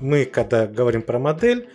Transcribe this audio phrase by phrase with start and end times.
[0.00, 1.68] Мы, когда говорим про модель,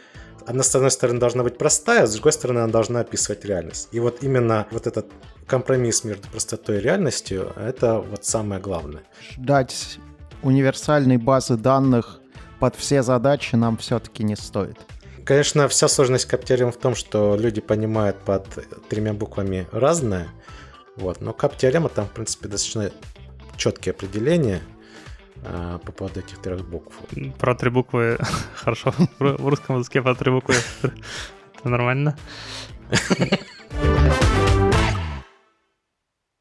[0.46, 3.90] она, с одной стороны, должна быть простая, а с другой стороны, она должна описывать реальность.
[3.92, 5.08] И вот именно вот этот
[5.48, 9.04] компромисс между простотой и реальностью, это вот самое главное.
[9.32, 10.00] Ждать
[10.42, 12.20] универсальной базы данных
[12.60, 14.78] под все задачи нам все-таки не стоит.
[15.26, 18.46] Конечно, вся сложность Каптериум в том, что люди понимают под
[18.90, 20.28] тремя буквами разное,
[20.98, 22.92] вот, но Каптеорема там, в принципе, достаточно
[23.56, 24.62] четкие определения
[25.44, 26.94] э, по поводу этих трех букв.
[27.40, 28.18] Про три буквы
[28.56, 28.94] хорошо.
[29.20, 32.18] В русском языке про три буквы это нормально.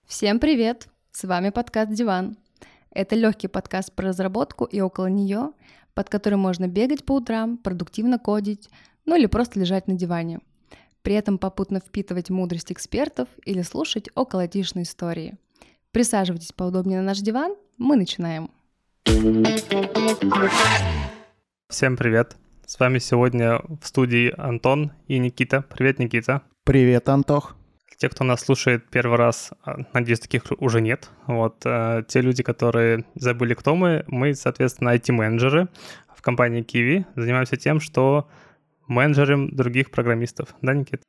[0.07, 0.89] Всем привет!
[1.13, 2.37] С вами подкаст «Диван».
[2.91, 5.53] Это легкий подкаст про разработку и около нее,
[5.95, 8.69] под которым можно бегать по утрам, продуктивно кодить,
[9.05, 10.41] ну или просто лежать на диване.
[11.03, 15.37] При этом попутно впитывать мудрость экспертов или слушать околотишные истории.
[15.91, 18.51] Присаживайтесь поудобнее на наш диван, мы начинаем.
[21.69, 22.37] Всем привет!
[22.67, 25.63] С вами сегодня в студии Антон и Никита.
[25.63, 26.43] Привет, Никита.
[26.65, 27.57] Привет, Антох.
[27.99, 31.09] Те, кто нас слушает первый раз, а, надеюсь, таких уже нет.
[31.27, 35.69] Вот э, те люди, которые забыли, кто мы, мы, соответственно, IT-менеджеры
[36.15, 37.05] в компании Kiwi.
[37.17, 38.29] Занимаемся тем, что
[38.89, 40.55] менеджерим других программистов.
[40.63, 41.03] Да, Никит?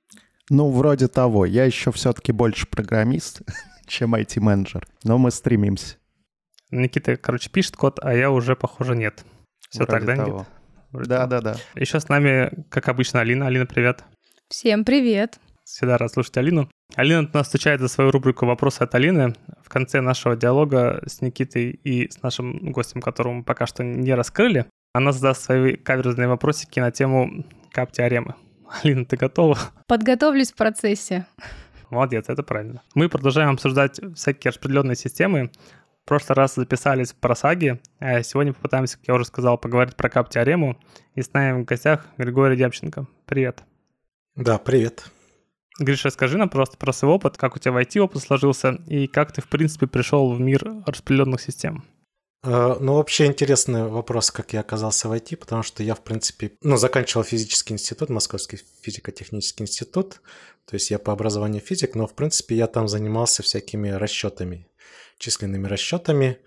[0.49, 1.45] Ну, вроде того.
[1.45, 3.41] Я еще все-таки больше программист,
[3.87, 4.85] чем IT-менеджер.
[5.03, 5.97] Но мы стремимся.
[6.71, 9.23] Никита, короче, пишет код, а я уже, похоже, нет.
[9.69, 10.37] Все Вроде так, да, того.
[10.91, 11.07] Никит?
[11.07, 11.55] Да, да, да.
[11.75, 13.47] Еще с нами, как обычно, Алина.
[13.47, 14.03] Алина, привет.
[14.49, 15.39] Всем привет!
[15.63, 16.69] Всегда рад слушать Алину.
[16.95, 19.33] Алина нас встречает за свою рубрику «Вопросы от Алины».
[19.63, 24.13] В конце нашего диалога с Никитой и с нашим гостем, которого мы пока что не
[24.13, 28.35] раскрыли, она задаст свои каверзные вопросики на тему кап-теоремы.
[28.83, 29.57] Алина, ты готова?
[29.87, 31.25] Подготовлюсь в процессе.
[31.89, 32.81] Молодец, это правильно.
[32.93, 35.51] Мы продолжаем обсуждать всякие распределенные системы.
[36.03, 40.09] В прошлый раз записались про саги, а сегодня попытаемся, как я уже сказал, поговорить про
[40.09, 40.77] кап-теорему.
[41.15, 43.07] И с нами в гостях Григорий Демченко.
[43.25, 43.63] Привет.
[44.35, 45.05] Да, привет.
[45.79, 49.07] Гриша, расскажи нам просто про свой опыт, как у тебя в IT опыт сложился и
[49.07, 51.83] как ты, в принципе, пришел в мир распределенных систем.
[52.43, 56.51] Э, Ну, вообще интересный вопрос, как я оказался в IT, потому что я, в принципе,
[56.61, 60.21] ну, заканчивал физический институт, Московский физико-технический институт,
[60.65, 64.67] то есть я по образованию физик, но, в принципе, я там занимался всякими расчетами,
[65.17, 66.37] численными расчетами,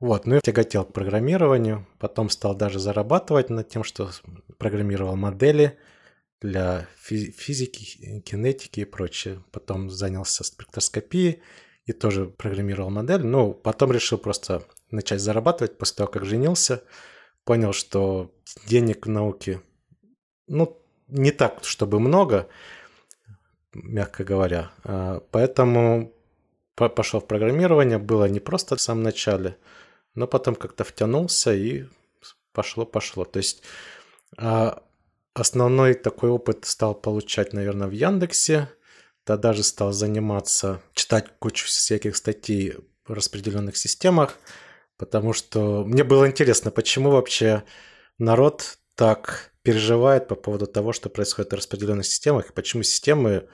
[0.00, 4.10] вот, ну, я тяготел к программированию, потом стал даже зарабатывать над тем, что
[4.58, 5.78] программировал модели
[6.44, 9.42] для фи- физики, кинетики и прочее.
[9.50, 11.42] Потом занялся спектроскопией
[11.86, 13.24] и тоже программировал модель.
[13.24, 16.82] Ну, потом решил просто начать зарабатывать после того, как женился.
[17.44, 18.30] Понял, что
[18.66, 19.62] денег в науке,
[20.46, 20.78] ну,
[21.08, 22.48] не так, чтобы много,
[23.72, 24.70] мягко говоря.
[24.84, 26.12] А, Поэтому
[26.74, 27.98] по- пошел в программирование.
[27.98, 29.56] Было не просто в самом начале,
[30.14, 31.86] но потом как-то втянулся и
[32.52, 33.24] пошло-пошло.
[33.24, 33.62] То есть
[34.36, 34.82] а,
[35.34, 38.68] основной такой опыт стал получать, наверное, в Яндексе.
[39.24, 42.74] Тогда же стал заниматься, читать кучу всяких статей
[43.06, 44.38] в распределенных системах,
[44.96, 47.64] потому что мне было интересно, почему вообще
[48.18, 53.48] народ так переживает по поводу того, что происходит в распределенных системах, и почему системы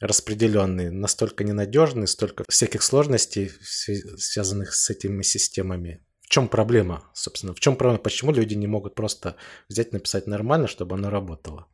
[0.00, 6.02] распределенные настолько ненадежны, столько всяких сложностей, свя- связанных с этими системами.
[6.30, 7.54] Чем проблема, собственно?
[7.54, 7.98] В чем проблема?
[7.98, 9.34] Почему люди не могут просто
[9.68, 11.66] взять, написать нормально, чтобы оно работало?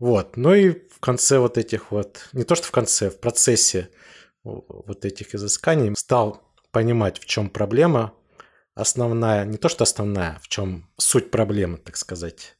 [0.00, 0.36] Вот.
[0.36, 3.88] Ну и в конце вот этих вот, не то что в конце, в процессе
[4.42, 6.42] вот этих изысканий стал
[6.72, 8.12] понимать, в чем проблема
[8.74, 12.56] основная, не то что основная, в чем суть проблемы, так сказать,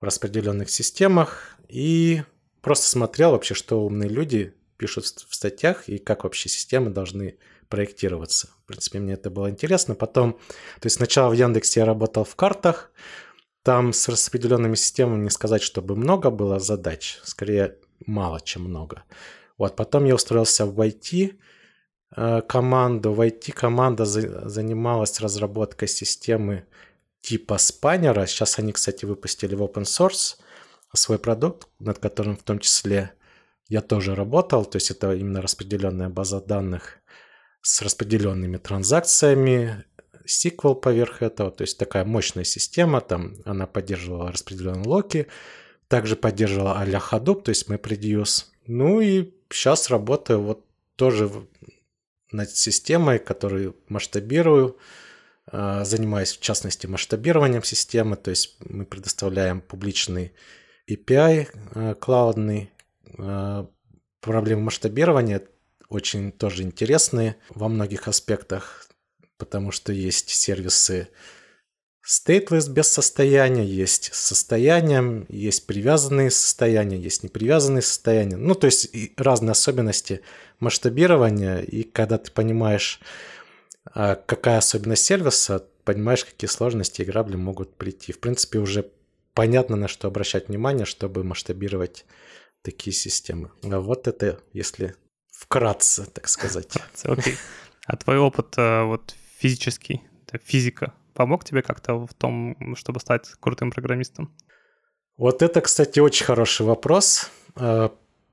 [0.00, 1.56] в распределенных системах.
[1.68, 2.24] И
[2.60, 7.38] просто смотрел вообще, что умные люди пишут в статьях и как вообще системы должны
[7.70, 8.48] проектироваться.
[8.64, 9.94] В принципе, мне это было интересно.
[9.94, 10.34] Потом,
[10.80, 12.90] то есть сначала в Яндексе я работал в картах,
[13.62, 17.76] там с распределенными системами не сказать, чтобы много было задач, скорее
[18.06, 19.04] мало, чем много.
[19.58, 21.38] Вот, потом я устроился в IT
[22.16, 23.12] э, команду.
[23.12, 26.64] В IT команда за- занималась разработкой системы
[27.20, 28.26] типа спаннера.
[28.26, 30.36] Сейчас они, кстати, выпустили в open source
[30.94, 33.12] свой продукт, над которым в том числе
[33.68, 34.64] я тоже работал.
[34.64, 37.00] То есть это именно распределенная база данных
[37.62, 39.84] с распределенными транзакциями,
[40.26, 45.26] SQL поверх этого, то есть такая мощная система, там она поддерживала распределенные локи,
[45.88, 48.44] также поддерживала а-ля Hadoop, то есть MapReduce.
[48.66, 50.64] Ну и сейчас работаю вот
[50.96, 51.30] тоже
[52.30, 54.78] над системой, которую масштабирую,
[55.46, 60.32] а, занимаюсь в частности масштабированием системы, то есть мы предоставляем публичный
[60.88, 62.70] API э, клаудный.
[63.18, 63.66] Э,
[64.20, 65.42] Проблема масштабирования
[65.90, 68.88] очень тоже интересные во многих аспектах,
[69.36, 71.08] потому что есть сервисы
[72.06, 78.36] stateless без состояния, есть с состоянием, есть привязанные состояния, есть непривязанные состояния.
[78.36, 80.22] Ну, то есть разные особенности
[80.60, 83.00] масштабирования, и когда ты понимаешь,
[83.84, 88.12] а, какая особенность сервиса, понимаешь, какие сложности и грабли могут прийти.
[88.12, 88.90] В принципе, уже
[89.34, 92.04] понятно, на что обращать внимание, чтобы масштабировать
[92.62, 93.50] такие системы.
[93.62, 94.94] А вот это, если
[95.40, 96.68] вкратце, так сказать.
[96.70, 97.36] Вкратце, окей.
[97.86, 100.02] А твой опыт э, вот физический,
[100.44, 104.34] физика, помог тебе как-то в том, чтобы стать крутым программистом?
[105.16, 107.30] Вот это, кстати, очень хороший вопрос.
[107.56, 107.88] Э,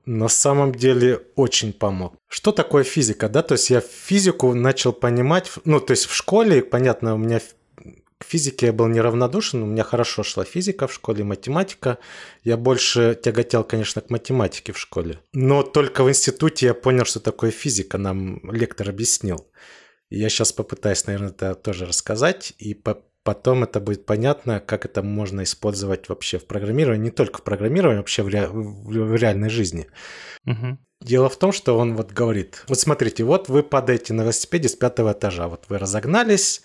[0.06, 2.14] на самом деле очень помог.
[2.28, 3.42] Что такое физика, да?
[3.42, 7.40] То есть я физику начал понимать, ну, то есть в школе, понятно, у меня
[8.18, 11.98] к физике я был неравнодушен, у меня хорошо шла физика в школе, математика.
[12.42, 15.20] Я больше тяготел, конечно, к математике в школе.
[15.32, 19.48] Но только в институте я понял, что такое физика, нам лектор объяснил.
[20.10, 25.02] Я сейчас попытаюсь, наверное, это тоже рассказать, и по потом это будет понятно, как это
[25.02, 28.48] можно использовать вообще в программировании, не только в программировании, вообще в, ре...
[28.48, 29.86] в реальной жизни.
[30.46, 30.78] Угу.
[31.02, 34.76] Дело в том, что он вот говорит, вот смотрите, вот вы падаете на велосипеде с
[34.76, 36.62] пятого этажа, вот вы разогнались,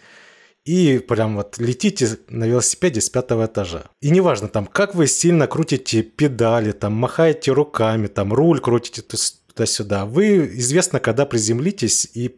[0.65, 3.85] и прям вот летите на велосипеде с пятого этажа.
[4.01, 9.15] И неважно там, как вы сильно крутите педали, там махаете руками, там руль крутите, то
[9.15, 12.35] есть туда-сюда, вы известно, когда приземлитесь и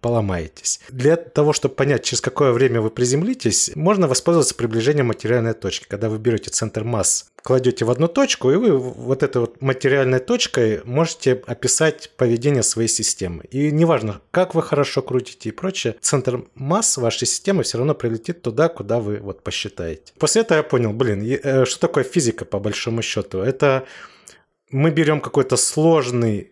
[0.00, 0.80] поломаетесь.
[0.88, 5.86] Для того, чтобы понять, через какое время вы приземлитесь, можно воспользоваться приближением материальной точки.
[5.88, 10.18] Когда вы берете центр масс, кладете в одну точку, и вы вот этой вот материальной
[10.18, 13.44] точкой можете описать поведение своей системы.
[13.50, 18.42] И неважно, как вы хорошо крутите и прочее, центр масс вашей системы все равно прилетит
[18.42, 20.12] туда, куда вы вот посчитаете.
[20.18, 23.38] После этого я понял, блин, э, что такое физика по большому счету?
[23.38, 23.86] Это
[24.70, 26.50] мы берем какой-то сложный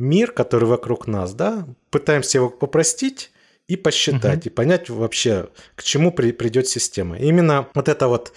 [0.00, 3.30] мир, который вокруг нас, да, пытаемся его попростить
[3.68, 4.46] и посчитать, угу.
[4.46, 7.18] и понять вообще, к чему при, придет система.
[7.18, 8.32] И именно вот это вот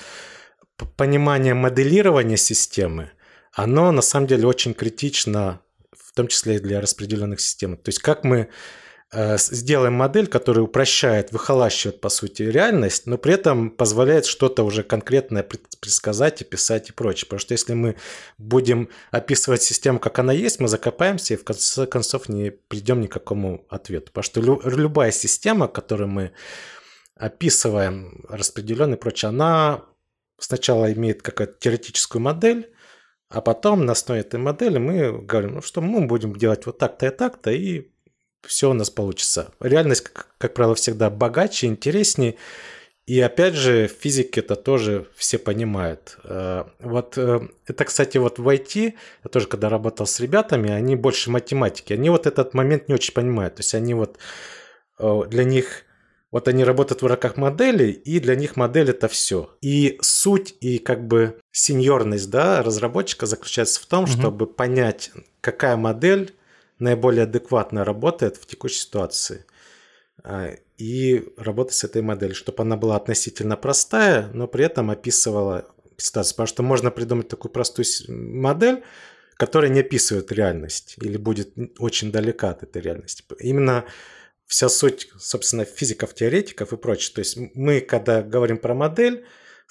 [0.97, 3.11] понимание моделирования системы,
[3.53, 5.61] оно на самом деле очень критично,
[5.91, 7.77] в том числе и для распределенных систем.
[7.77, 8.49] То есть как мы
[9.37, 15.43] сделаем модель, которая упрощает, выхолащивает, по сути, реальность, но при этом позволяет что-то уже конкретное
[15.43, 17.27] предсказать и писать и прочее.
[17.27, 17.95] Потому что если мы
[18.37, 23.07] будем описывать систему, как она есть, мы закопаемся и в конце концов не придем ни
[23.07, 24.11] к какому ответу.
[24.11, 26.31] Потому что любая система, которую мы
[27.15, 29.85] описываем, распределенная и прочее, она
[30.39, 32.73] сначала имеет какую-то теоретическую модель,
[33.29, 37.07] а потом на основе этой модели мы говорим, ну что мы будем делать вот так-то
[37.07, 37.92] и так-то, и
[38.45, 39.53] все у нас получится.
[39.59, 42.35] Реальность, как, как правило, всегда богаче, интереснее.
[43.05, 46.17] И опять же, в физике это тоже все понимают.
[46.23, 48.93] Э, вот э, это, кстати, вот в IT,
[49.23, 53.13] я тоже когда работал с ребятами, они больше математики, они вот этот момент не очень
[53.13, 53.55] понимают.
[53.55, 54.19] То есть они вот
[54.99, 55.83] э, для них,
[56.31, 59.49] вот они работают в рамках модели, и для них модель это все.
[59.61, 64.11] И суть и как бы сеньорность да, разработчика заключается в том, угу.
[64.11, 65.11] чтобы понять,
[65.41, 66.33] какая модель
[66.79, 69.45] наиболее адекватно работает в текущей ситуации.
[70.23, 75.67] А, и работать с этой моделью, чтобы она была относительно простая, но при этом описывала
[75.97, 76.33] ситуацию.
[76.35, 78.83] Потому что можно придумать такую простую модель,
[79.35, 83.23] которая не описывает реальность или будет очень далека от этой реальности.
[83.39, 83.85] Именно
[84.45, 87.13] вся суть, собственно, физиков-теоретиков и прочее.
[87.15, 89.25] То есть мы, когда говорим про модель,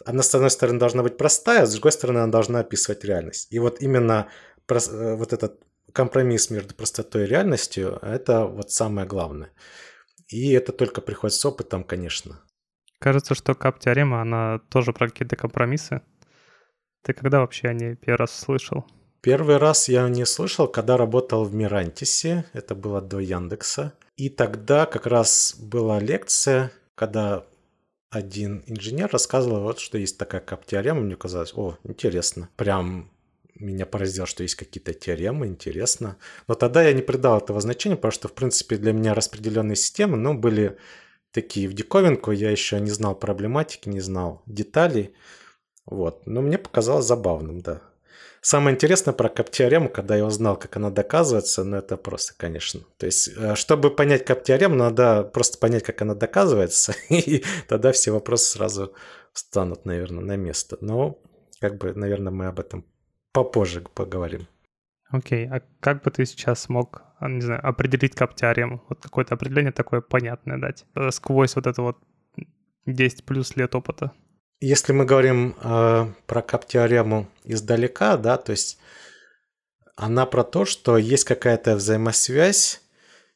[0.04, 3.48] она, с одной стороны, должна быть простая, а с другой стороны, она должна описывать реальность.
[3.50, 4.28] И вот именно
[4.68, 5.60] э, вот этот
[5.92, 9.50] компромисс между простотой и реальностью– это вот самое главное.
[10.28, 12.40] И это только приходит с опытом, конечно.
[12.98, 16.02] Кажется, что кап-теорема, она тоже про какие-то компромиссы.
[17.02, 18.86] Ты когда вообще о ней первый раз слышал?
[19.20, 23.92] Первый раз я не слышал, когда работал в Мирантисе, это было до Яндекса.
[24.16, 27.44] И тогда как раз была лекция, когда
[28.10, 33.10] один инженер рассказывал, вот, что есть такая кап-теорема, мне казалось, о, интересно, прям
[33.62, 36.16] меня поразило, что есть какие-то теоремы, интересно.
[36.48, 40.16] Но тогда я не придал этого значения, потому что, в принципе, для меня распределенные системы,
[40.16, 40.76] ну, были
[41.32, 45.14] такие в диковинку, я еще не знал проблематики, не знал деталей.
[45.86, 46.26] Вот.
[46.26, 47.82] Но мне показалось забавным, да.
[48.44, 52.80] Самое интересное про кап-теорему, когда я узнал, как она доказывается, ну это просто, конечно.
[52.98, 58.10] То есть, э, чтобы понять кап-теорему, надо просто понять, как она доказывается, и тогда все
[58.10, 58.94] вопросы сразу
[59.32, 60.76] станут, наверное, на место.
[60.80, 61.20] Но,
[61.60, 62.84] как бы, наверное, мы об этом
[63.32, 64.46] попозже поговорим.
[65.10, 65.56] Окей, okay.
[65.56, 68.82] а как бы ты сейчас смог, не знаю, определить кап-теорему?
[68.88, 71.98] Вот какое-то определение такое понятное дать, э, сквозь вот это вот
[72.86, 74.12] 10 плюс лет опыта?
[74.60, 78.78] Если мы говорим э, про кап-теорему издалека, да, то есть
[79.96, 82.80] она про то, что есть какая-то взаимосвязь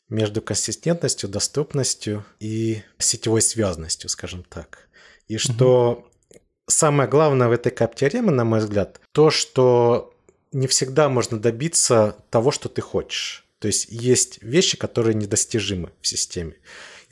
[0.08, 4.88] между консистентностью, доступностью и сетевой связностью, скажем так.
[5.26, 6.08] И что.
[6.66, 10.14] Самое главное в этой кап-теореме, на мой взгляд, то, что
[10.52, 13.44] не всегда можно добиться того, что ты хочешь.
[13.58, 16.54] То есть есть вещи, которые недостижимы в системе.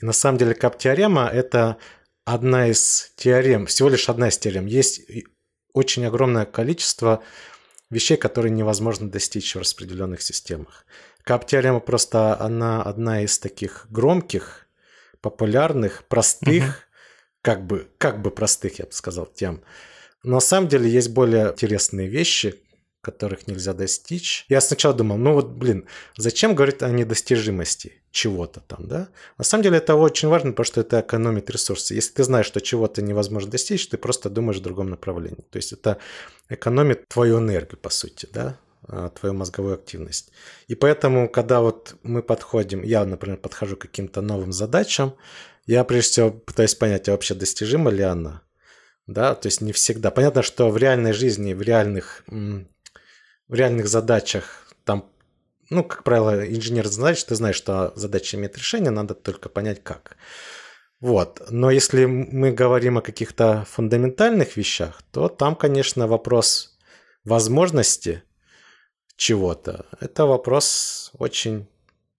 [0.01, 1.77] И на самом деле кап-теорема– это
[2.25, 4.65] одна из теорем, всего лишь одна из теорем.
[4.65, 5.01] Есть
[5.73, 7.23] очень огромное количество
[7.89, 10.85] вещей, которые невозможно достичь в распределенных системах.
[11.23, 14.67] Кап-теорема просто она одна из таких громких,
[15.21, 16.84] популярных, простых.
[17.45, 19.61] Как бы, как бы простых, я бы сказал, тем.
[20.23, 22.55] Но на самом деле есть более интересные вещи,
[23.01, 24.47] которых нельзя достичь.
[24.49, 25.85] Я сначала думал, ну вот, блин,
[26.17, 29.09] зачем говорить о недостижимости чего-то там, да?
[29.37, 31.93] На самом деле это очень важно, потому что это экономит ресурсы.
[31.93, 35.45] Если ты знаешь, что чего-то невозможно достичь, ты просто думаешь в другом направлении.
[35.51, 35.99] То есть это
[36.49, 38.57] экономит твою энергию, по сути, да?
[38.87, 40.31] А, твою мозговую активность.
[40.67, 45.15] И поэтому, когда вот мы подходим, я, например, подхожу к каким-то новым задачам,
[45.65, 48.43] я прежде всего пытаюсь понять, а вообще достижима ли она,
[49.07, 50.11] да, то есть не всегда.
[50.11, 55.09] Понятно, что в реальной жизни, в реальных в реальных задачах там,
[55.69, 60.17] ну, как правило, инженер задач, ты знаешь, что задача имеет решение, надо только понять как.
[60.99, 61.41] Вот.
[61.49, 66.77] Но если мы говорим о каких-то фундаментальных вещах, то там, конечно, вопрос
[67.23, 68.23] возможности
[69.15, 69.85] чего-то.
[69.99, 71.67] Это вопрос очень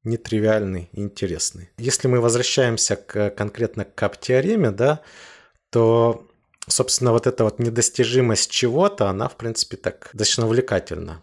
[0.04, 1.70] нетривиальный интересный.
[1.78, 5.02] Если мы возвращаемся к, конкретно к кап-теореме, да,
[5.70, 6.26] то
[6.68, 11.22] собственно, вот эта вот недостижимость чего-то, она, в принципе, так достаточно увлекательна.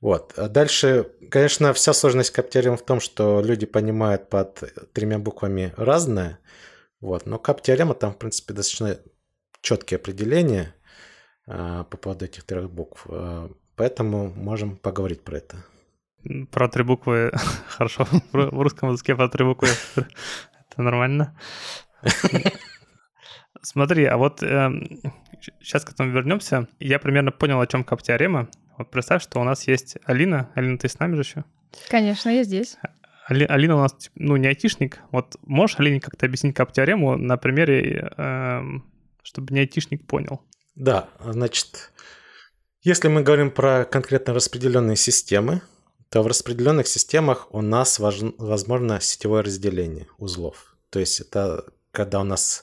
[0.00, 0.34] Вот.
[0.36, 6.38] А дальше, конечно, вся сложность каптеоремы в том, что люди понимают под тремя буквами разное.
[7.00, 7.26] Вот.
[7.26, 8.98] Но каптеорема там, в принципе, достаточно
[9.62, 10.74] четкие определения
[11.46, 13.06] а, по поводу этих трех букв.
[13.76, 15.56] Поэтому можем поговорить про это.
[16.50, 17.32] Про три буквы
[17.68, 18.06] хорошо.
[18.32, 21.38] В русском языке про три буквы это нормально.
[23.62, 25.00] Смотри, а вот э, эм,
[25.60, 26.68] сейчас к этому вернемся.
[26.78, 28.48] Я примерно понял, о чем кап-теорема.
[28.78, 30.50] Вот представь, что у нас есть Алина.
[30.54, 31.44] Алина, ты с нами же еще?
[31.88, 32.76] Конечно, я здесь.
[33.26, 35.00] Али, Алина у нас ну, не айтишник.
[35.10, 38.62] Вот можешь, Алине, как-то объяснить кап-теорему на примере, э,
[39.22, 40.42] чтобы не айтишник понял?
[40.76, 41.92] Да, значит,
[42.86, 45.60] если мы говорим про конкретно распределенные системы,
[46.08, 50.76] то в распределенных системах у нас возможно сетевое разделение узлов.
[50.90, 52.62] То есть это когда у нас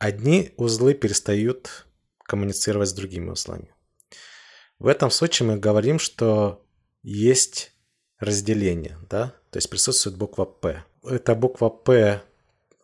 [0.00, 1.86] одни узлы перестают
[2.24, 3.72] коммуницировать с другими узлами.
[4.80, 6.66] В этом случае мы говорим, что
[7.04, 7.70] есть
[8.18, 10.82] разделение, да, то есть присутствует буква P.
[11.04, 12.20] Это буква P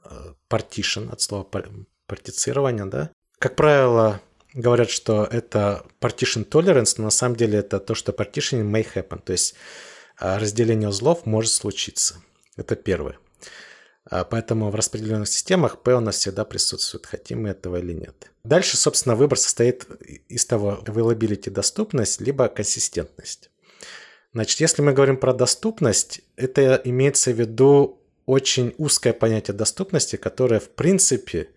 [0.05, 1.45] э, partition от слова
[2.07, 3.11] партицирование, да.
[3.41, 4.21] Как правило,
[4.55, 9.21] говорят, что это partition tolerance, но на самом деле это то, что partitioning may happen,
[9.23, 9.55] то есть
[10.21, 12.17] э, разделение узлов может случиться.
[12.57, 13.19] Это первое.
[14.05, 18.31] А, поэтому в распределенных системах P у нас всегда присутствует, хотим мы этого или нет.
[18.45, 19.87] Дальше, собственно, выбор состоит
[20.29, 23.51] из того, availability доступность, либо консистентность.
[24.33, 30.61] Значит, если мы говорим про доступность, это имеется в виду очень узкое понятие доступности, которое,
[30.61, 31.51] в принципе,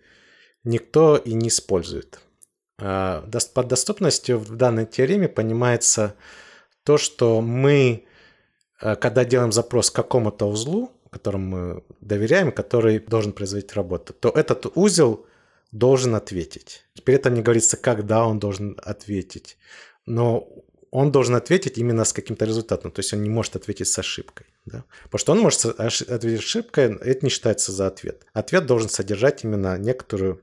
[0.64, 2.18] никто и не использует.
[2.78, 6.14] А, под доступностью в данной теореме понимается
[6.82, 8.04] то, что мы,
[8.80, 14.30] а, когда делаем запрос к какому-то узлу, которому мы доверяем, который должен производить работу, то
[14.30, 15.26] этот узел
[15.70, 16.84] должен ответить.
[17.04, 19.56] При этом не говорится, когда он должен ответить,
[20.06, 20.48] но
[20.90, 24.46] он должен ответить именно с каким-то результатом, то есть он не может ответить с ошибкой.
[24.64, 24.84] Да?
[25.04, 28.26] Потому что он может ответить с ошибкой, это не считается за ответ.
[28.32, 30.40] Ответ должен содержать именно некоторую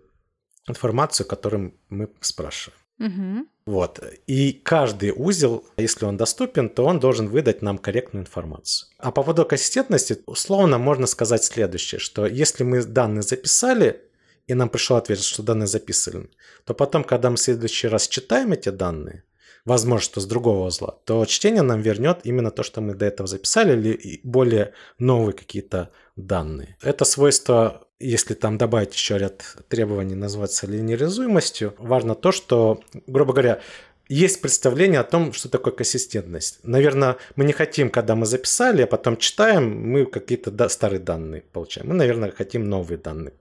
[0.67, 2.79] информацию, которую мы спрашиваем.
[2.99, 3.47] Угу.
[3.65, 3.99] Вот.
[4.27, 8.89] И каждый узел, если он доступен, то он должен выдать нам корректную информацию.
[8.97, 14.01] А по поводу консистентности, условно можно сказать следующее, что если мы данные записали,
[14.47, 16.29] и нам пришел ответ, что данные записаны,
[16.65, 19.23] то потом, когда мы в следующий раз читаем эти данные,
[19.65, 23.27] возможно, что с другого узла, то чтение нам вернет именно то, что мы до этого
[23.27, 26.77] записали, или более новые какие-то данные.
[26.81, 33.61] Это свойство если там добавить еще ряд требований, называться линеаризуемостью, важно то, что, грубо говоря,
[34.09, 36.59] есть представление о том, что такое консистентность.
[36.63, 41.87] Наверное, мы не хотим, когда мы записали, а потом читаем, мы какие-то старые данные получаем.
[41.87, 43.33] Мы, наверное, хотим новые данные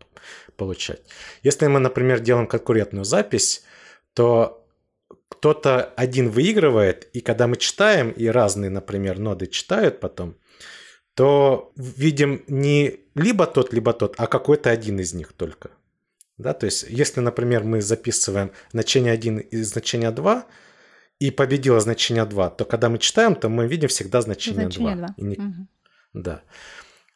[0.57, 1.01] получать.
[1.43, 3.65] Если мы, например, делаем конкурентную запись,
[4.15, 4.65] то
[5.29, 10.37] кто-то один выигрывает, и когда мы читаем, и разные, например, ноды читают потом,
[11.21, 15.71] то видим не либо тот, либо тот, а какой-то один из них только.
[16.39, 20.47] Да, то есть, если, например, мы записываем значение 1 и значение 2,
[21.19, 25.07] и победило значение 2, то когда мы читаем, то мы видим всегда значение, значение 2.
[25.09, 25.15] 2.
[25.19, 25.37] Не...
[25.37, 25.67] Угу.
[26.15, 26.43] Да.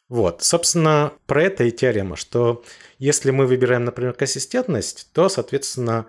[0.07, 2.63] Вот, собственно, про это и теорема, что
[2.99, 6.05] если мы выбираем, например, консистентность, то, соответственно,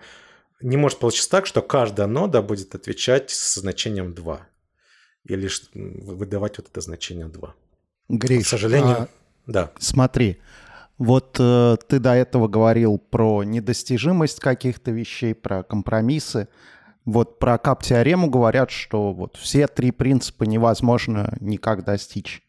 [0.60, 4.46] не может получиться так, что каждая нода будет отвечать с значением 2.
[5.24, 7.54] Или выдавать вот это значение 2.
[8.08, 9.08] Гриш, К сожалению, а,
[9.46, 9.70] да.
[9.78, 10.40] Смотри,
[10.98, 16.48] вот э, ты до этого говорил про недостижимость каких-то вещей, про компромиссы.
[17.04, 22.42] Вот про кап-теорему говорят, что вот все три принципа невозможно никак достичь.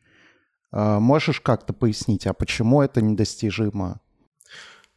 [0.72, 4.00] Э, можешь как-то пояснить, а почему это недостижимо?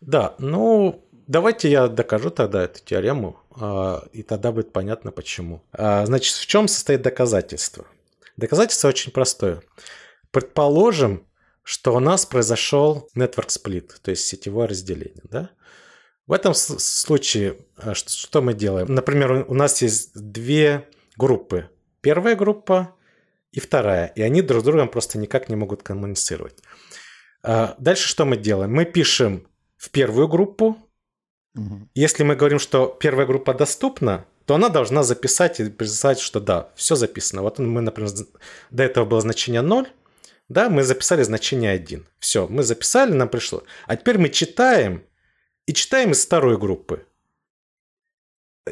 [0.00, 5.62] Да, ну давайте я докажу тогда эту теорему, э, и тогда будет понятно почему.
[5.72, 7.84] Э, значит, в чем состоит доказательство?
[8.36, 9.62] Доказательство очень простое.
[10.30, 11.26] Предположим,
[11.62, 15.22] что у нас произошел network split, то есть сетевое разделение.
[15.24, 15.50] Да?
[16.26, 18.86] В этом случае э, что, что мы делаем?
[18.94, 21.68] Например, у нас есть две группы.
[22.00, 22.94] Первая группа
[23.52, 24.06] и вторая.
[24.14, 26.58] И они друг с другом просто никак не могут коммуницировать.
[27.42, 28.72] А дальше что мы делаем?
[28.72, 29.46] Мы пишем
[29.76, 30.78] в первую группу.
[31.56, 31.88] Угу.
[31.94, 36.70] Если мы говорим, что первая группа доступна, то она должна записать и прислать, что да,
[36.74, 37.42] все записано.
[37.42, 38.10] Вот мы, например,
[38.70, 39.88] до этого было значение 0,
[40.50, 42.06] да, мы записали значение 1.
[42.18, 43.62] Все, мы записали, нам пришло.
[43.86, 45.04] А теперь мы читаем,
[45.66, 47.06] и читаем из второй группы.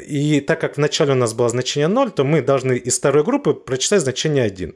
[0.05, 3.53] И так как вначале у нас было значение 0, то мы должны из второй группы
[3.53, 4.75] прочитать значение 1.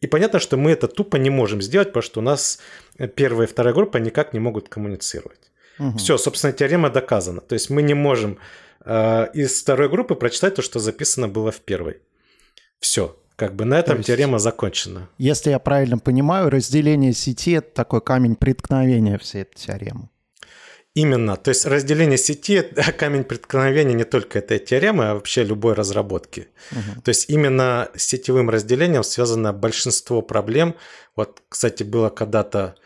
[0.00, 2.60] И понятно, что мы это тупо не можем сделать, потому что у нас
[3.16, 5.50] первая и вторая группа никак не могут коммуницировать.
[5.80, 5.98] Угу.
[5.98, 7.40] Все, собственно, теорема доказана.
[7.40, 8.38] То есть мы не можем
[8.84, 12.02] э, из второй группы прочитать то, что записано было в первой.
[12.78, 13.16] Все.
[13.36, 15.08] Как бы на этом есть, теорема закончена.
[15.18, 20.08] Если я правильно понимаю, разделение сети— это такой камень преткновения всей этой теоремы.
[20.94, 21.36] Именно.
[21.36, 22.62] То есть разделение сети–
[22.98, 26.48] камень преткновения не только этой теоремы, а вообще любой разработки.
[26.72, 27.02] Угу.
[27.02, 30.74] То есть именно с сетевым разделением связано большинство проблем.
[31.14, 32.76] Вот, кстати, было когда-то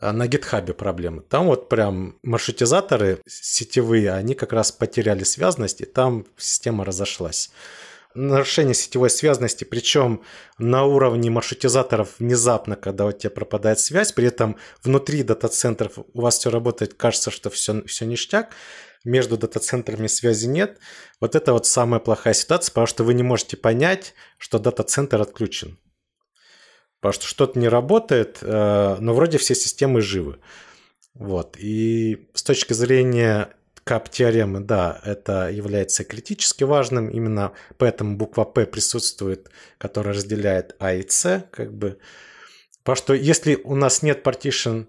[0.00, 1.22] а, на гитхабе проблемы.
[1.22, 7.52] Там вот прям маршрутизаторы сетевые, они как раз потеряли связность, и там система разошлась
[8.16, 10.22] нарушение сетевой связности, причем
[10.58, 16.38] на уровне маршрутизаторов внезапно, когда у тебя пропадает связь, при этом внутри дата-центров у вас
[16.38, 18.54] все работает, кажется, что все, все ништяк,
[19.04, 20.78] между дата-центрами связи нет.
[21.20, 25.78] Вот это вот самая плохая ситуация, потому что вы не можете понять, что дата-центр отключен.
[27.00, 30.40] Потому что что-то не работает, э, но вроде все системы живы.
[31.14, 31.56] Вот.
[31.58, 33.50] И с точки зрения
[33.86, 41.08] кап-теоремы, да, это является критически важным, именно поэтому буква П присутствует, которая разделяет А и
[41.08, 41.96] С, как бы.
[42.82, 44.88] Потому что если у нас нет partition,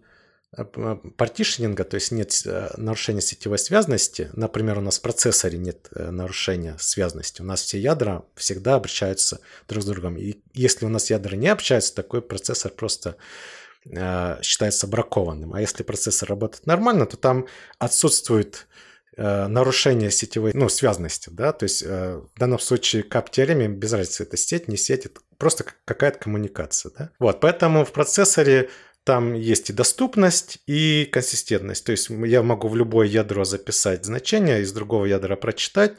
[1.15, 6.09] партишнинга, то есть нет э, нарушения сетевой связности, например, у нас в процессоре нет э,
[6.09, 10.17] нарушения связности, у нас все ядра всегда общаются друг с другом.
[10.17, 13.15] И если у нас ядра не общаются, такой процессор просто
[13.85, 15.53] э, считается бракованным.
[15.53, 17.45] А если процессор работает нормально, то там
[17.77, 18.86] отсутствует Э,
[19.17, 24.37] нарушение сетевой ну, связности, да, то есть э, в данном случае кап-теореме без разницы, это
[24.37, 27.09] сеть, не сеть, это просто какая-то коммуникация, да.
[27.19, 28.69] Вот, поэтому в процессоре
[29.03, 34.61] там есть и доступность, и консистентность, то есть я могу в любое ядро записать значение,
[34.61, 35.93] из другого ядра прочитать,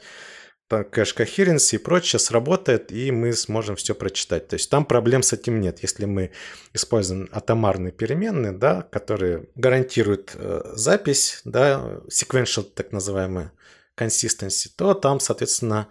[0.69, 4.47] кэш coherency и прочее сработает, и мы сможем все прочитать.
[4.47, 5.79] То есть там проблем с этим нет.
[5.81, 6.31] Если мы
[6.73, 13.49] используем атомарные переменные, да, которые гарантируют э, запись, да, sequential так называемый
[13.97, 15.87] consistency, то там, соответственно,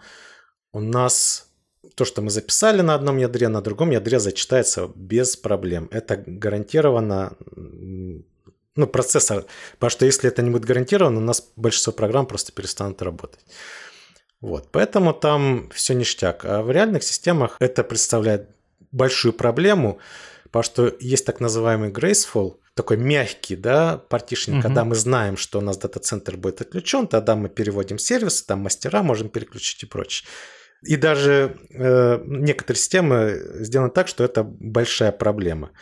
[0.72, 1.48] у нас
[1.94, 5.88] то, что мы записали на одном ядре, на другом ядре зачитается без проблем.
[5.90, 7.36] Это гарантированно
[8.78, 9.44] ну, процессор.
[9.72, 13.40] Потому что если это не будет гарантировано, у нас большинство программ просто перестанут работать.
[14.40, 16.44] Вот, поэтому там все ништяк.
[16.44, 18.48] А в реальных системах это представляет
[18.92, 19.98] большую проблему,
[20.44, 24.62] потому что есть так называемый graceful, такой мягкий, да, партишник, угу.
[24.62, 29.03] когда мы знаем, что у нас дата-центр будет отключен, тогда мы переводим сервисы, там мастера
[29.03, 30.29] можем переключить и прочее.
[30.83, 35.72] И даже э, некоторые системы сделаны так, что это большая проблема.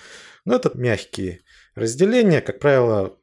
[0.47, 1.41] Но это мягкие
[1.75, 3.19] разделения, как правило,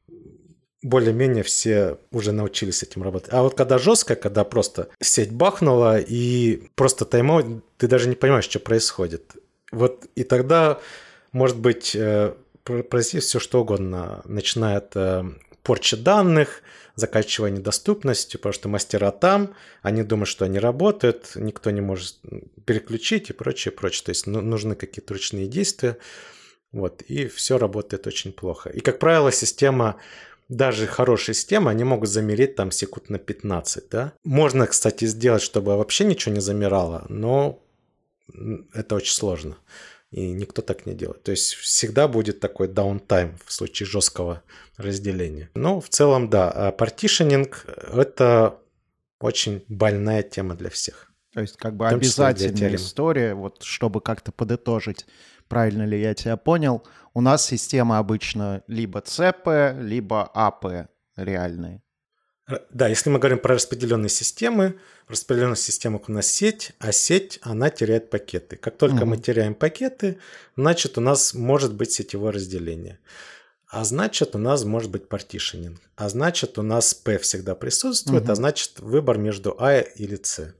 [0.83, 3.33] более-менее все уже научились этим работать.
[3.33, 8.45] А вот когда жестко, когда просто сеть бахнула и просто тайм ты даже не понимаешь,
[8.45, 9.31] что происходит.
[9.71, 10.79] Вот и тогда,
[11.31, 15.23] может быть, э, произойти все что угодно, начиная от э,
[15.63, 16.61] порчи данных,
[16.95, 22.19] заканчивая недоступностью, потому что мастера там, они думают, что они работают, никто не может
[22.65, 24.03] переключить и прочее, прочее.
[24.05, 25.97] То есть ну, нужны какие-то ручные действия.
[26.71, 28.69] Вот, и все работает очень плохо.
[28.69, 29.97] И, как правило, система
[30.49, 34.13] даже хорошие системы, они могут замереть там секунд на 15, да.
[34.23, 37.59] Можно, кстати, сделать, чтобы вообще ничего не замирало, но
[38.73, 39.57] это очень сложно.
[40.11, 41.23] И никто так не делает.
[41.23, 44.43] То есть всегда будет такой даунтайм в случае жесткого
[44.77, 45.49] разделения.
[45.55, 48.59] Но в целом, да, партишенинг— это
[49.19, 51.12] очень больная тема для всех.
[51.33, 55.05] То есть как бы обязательная история, вот чтобы как-то подытожить,
[55.47, 61.81] правильно ли я тебя понял, у нас система обычно либо ЦП, либо АП реальные.
[62.69, 67.39] Да, если мы говорим про распределенные системы, в распределенных системах у нас сеть, а сеть,
[67.41, 68.57] она теряет пакеты.
[68.57, 69.05] Как только угу.
[69.05, 70.19] мы теряем пакеты,
[70.57, 72.99] значит, у нас может быть сетевое разделение.
[73.67, 75.79] А значит, у нас может быть партишенинг.
[75.95, 78.31] А значит, у нас P всегда присутствует, угу.
[78.33, 80.53] а значит, выбор между А или С.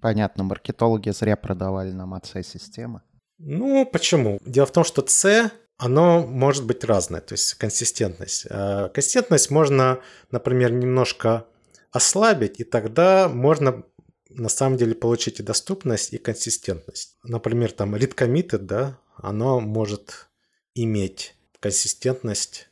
[0.00, 3.02] Понятно, маркетологи зря продавали нам от C-системы.
[3.38, 4.38] Ну, почему?
[4.44, 8.46] Дело в том, что C оно может быть разное, то есть консистентность.
[8.48, 11.46] А, консистентность можно, например, немножко
[11.92, 13.82] ослабить, и тогда можно
[14.30, 17.16] на самом деле получить и доступность, и консистентность.
[17.22, 20.28] Например, там read да, оно может
[20.74, 22.68] иметь консистентность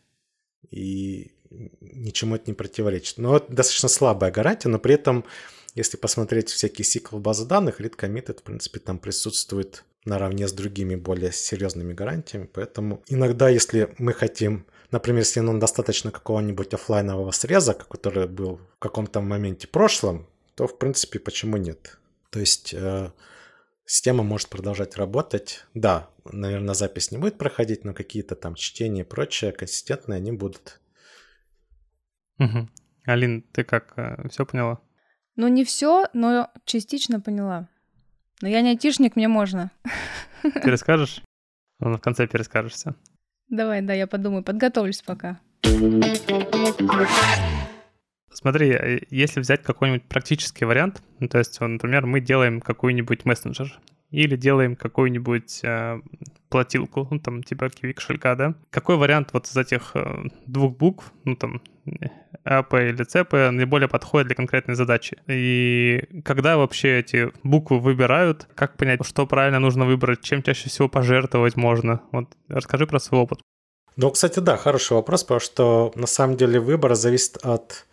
[0.70, 1.32] и
[1.80, 3.18] ничему это не противоречит.
[3.18, 5.24] Но это достаточно слабая гарантия, но при этом,
[5.74, 10.94] если посмотреть всякие сиквел базы данных, read committed, в принципе, там присутствует наравне с другими
[10.94, 12.48] более серьезными гарантиями.
[12.52, 18.78] Поэтому иногда, если мы хотим, например, если нам достаточно какого-нибудь офлайнового среза, который был в
[18.78, 21.98] каком-то моменте прошлом, то, в принципе, почему нет?
[22.30, 23.10] То есть э,
[23.87, 25.64] система может продолжать работать.
[25.74, 30.80] Да, наверное, запись не будет проходить, но какие-то там чтения и прочее консистентные они будут.
[32.38, 32.68] Угу.
[33.06, 34.80] Алин, ты как, э, все поняла?
[35.36, 37.68] Ну, не все, но частично поняла.
[38.40, 39.70] Но я не айтишник, мне можно.
[40.42, 41.22] Ты расскажешь?
[41.80, 42.94] Ну, в конце перескажешься.
[43.48, 45.40] Давай, да, я подумаю, подготовлюсь пока.
[48.30, 53.80] Смотри, э, если взять какой-нибудь практический вариант, ну, то есть, например, мы делаем какой-нибудь мессенджер,
[54.10, 56.00] или делаем какую-нибудь э,
[56.48, 58.54] платилку, ну, там, типа киви кошелька, да?
[58.70, 61.62] Какой вариант вот из этих э, двух букв, ну, там,
[62.44, 65.18] АП или ЦП, наиболее подходит для конкретной задачи?
[65.26, 70.88] И когда вообще эти буквы выбирают, как понять, что правильно нужно выбрать, чем чаще всего
[70.88, 72.02] пожертвовать можно?
[72.12, 73.40] Вот расскажи про свой опыт.
[73.96, 77.86] Ну, кстати, да, хороший вопрос, потому что на самом деле выбор зависит от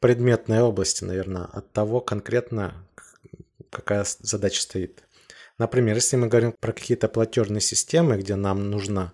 [0.00, 2.74] предметной области, наверное, от того конкретно,
[3.70, 5.02] какая задача стоит.
[5.58, 9.12] Например, если мы говорим про какие-то платежные системы, где нам нужно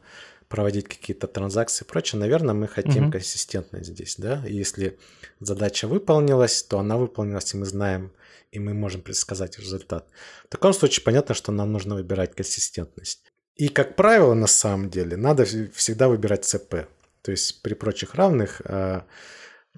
[0.49, 3.13] проводить какие-то транзакции и прочее, наверное, мы хотим угу.
[3.13, 4.43] консистентность здесь, да.
[4.47, 4.99] И если
[5.41, 8.13] задача выполнилась, то она выполнилась, и мы знаем,
[8.53, 10.07] и мы можем предсказать результат.
[10.47, 13.25] В таком случае понятно, что нам нужно выбирать консистентность.
[13.57, 16.87] И, как правило, на самом деле, надо всегда выбирать ЦП.
[17.23, 19.07] То есть при прочих равных а,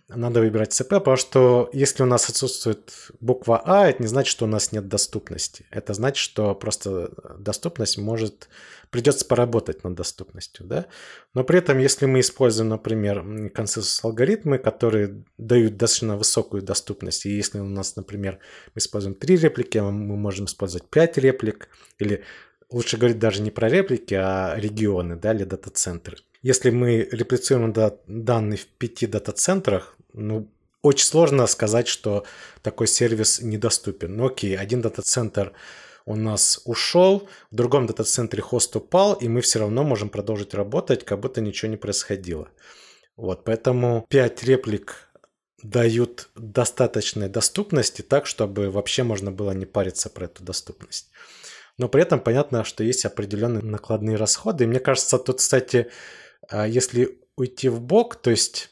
[0.08, 4.44] надо выбирать ЦП, потому что если у нас отсутствует буква А, это не значит, что
[4.44, 5.66] у нас нет доступности.
[5.70, 8.48] Это значит, что просто доступность может...
[8.88, 10.86] Придется поработать над доступностью, да?
[11.34, 17.58] Но при этом, если мы используем, например, консенсус-алгоритмы, которые дают достаточно высокую доступность, и если
[17.58, 18.38] у нас, например,
[18.74, 22.22] мы используем три реплики, мы можем использовать пять реплик, или
[22.70, 26.18] лучше говорить даже не про реплики, а регионы, да, или дата-центры.
[26.46, 27.74] Если мы реплицируем
[28.06, 30.48] данные в пяти дата-центрах, ну,
[30.80, 32.24] очень сложно сказать, что
[32.62, 34.16] такой сервис недоступен.
[34.16, 35.54] Ну окей, один дата-центр
[36.04, 41.04] у нас ушел, в другом дата-центре хост упал, и мы все равно можем продолжить работать,
[41.04, 42.48] как будто ничего не происходило.
[43.16, 45.10] Вот, поэтому 5 реплик
[45.64, 51.10] дают достаточной доступности так, чтобы вообще можно было не париться про эту доступность.
[51.76, 54.62] Но при этом понятно, что есть определенные накладные расходы.
[54.62, 55.90] И мне кажется, тут, кстати,
[56.52, 58.70] если уйти в бок, то есть,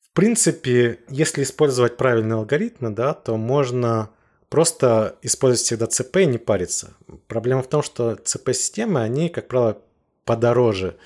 [0.00, 4.10] в принципе, если использовать правильные алгоритмы, да, то можно
[4.48, 6.94] просто использовать всегда ЦП и не париться.
[7.26, 9.78] Проблема в том, что ЦП-системы, они, как правило,
[10.24, 10.96] подороже,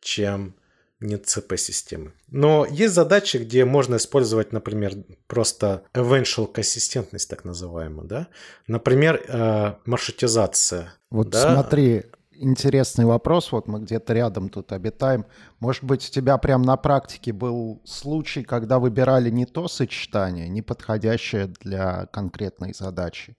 [0.00, 0.54] чем
[1.00, 2.12] не ЦП-системы.
[2.28, 4.94] Но есть задачи, где можно использовать, например,
[5.26, 8.28] просто eventual консистентность, так называемую, да?
[8.66, 10.94] Например, э, маршрутизация.
[11.10, 11.52] Вот да?
[11.52, 12.04] смотри,
[12.36, 15.26] интересный вопрос, вот мы где-то рядом тут обитаем.
[15.60, 20.62] Может быть, у тебя прям на практике был случай, когда выбирали не то сочетание, не
[20.62, 23.36] подходящее для конкретной задачи?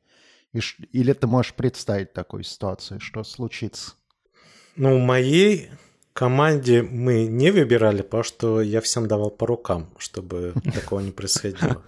[0.92, 3.94] Или ты можешь представить такую ситуацию, что случится?
[4.76, 5.70] Ну, в моей
[6.14, 11.84] команде мы не выбирали, потому что я всем давал по рукам, чтобы такого не происходило.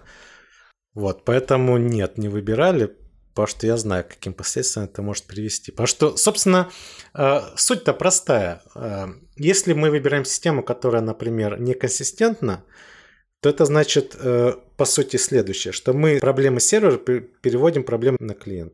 [0.94, 2.94] Вот, поэтому нет, не выбирали,
[3.38, 5.70] потому что я знаю, каким последствиям это может привести.
[5.70, 6.72] Потому что, собственно,
[7.14, 8.62] э, суть-то простая.
[8.74, 12.64] Э, если мы выбираем систему, которая, например, неконсистентна,
[13.40, 18.72] то это значит, э, по сути, следующее, что мы проблемы сервера переводим проблемы на клиент.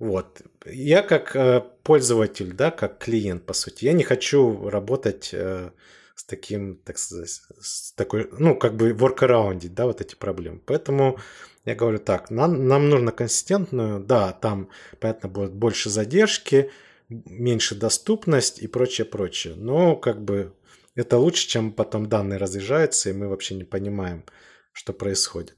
[0.00, 0.42] Вот.
[0.66, 1.36] Я как
[1.84, 7.92] пользователь, да, как клиент, по сути, я не хочу работать с таким, так сказать, с
[7.92, 10.60] такой, ну, как бы workaround, да, вот эти проблемы.
[10.66, 11.18] Поэтому
[11.64, 14.68] я говорю так, нам, нам нужно консистентную, да, там,
[15.00, 16.70] понятно, будет больше задержки,
[17.08, 19.54] меньше доступность и прочее, прочее.
[19.56, 20.52] Но как бы
[20.94, 24.24] это лучше, чем потом данные разъезжаются, и мы вообще не понимаем,
[24.72, 25.56] что происходит.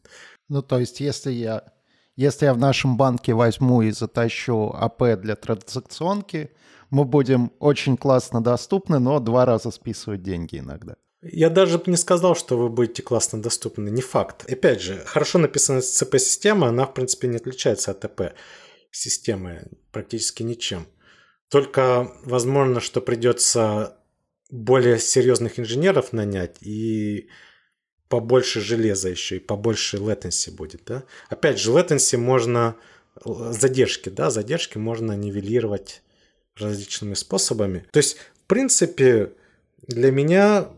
[0.48, 1.64] Ну, то есть, если я,
[2.14, 6.50] если я в нашем банке возьму и затащу АП для транзакционки,
[6.90, 10.94] мы будем очень классно доступны, но два раза списывать деньги иногда.
[11.22, 13.88] Я даже не сказал, что вы будете классно доступны.
[13.90, 14.50] Не факт.
[14.50, 20.87] Опять же, хорошо написанная ЦП-система, она, в принципе, не отличается от ТП-системы практически ничем.
[21.48, 23.98] Только, возможно, что придется
[24.50, 27.29] более серьезных инженеров нанять и
[28.09, 31.05] побольше железа еще и побольше latency будет, да.
[31.29, 32.76] Опять же, latency можно
[33.24, 36.02] задержки, да, задержки можно нивелировать
[36.57, 37.87] различными способами.
[37.90, 39.33] То есть, в принципе,
[39.87, 40.68] для меня,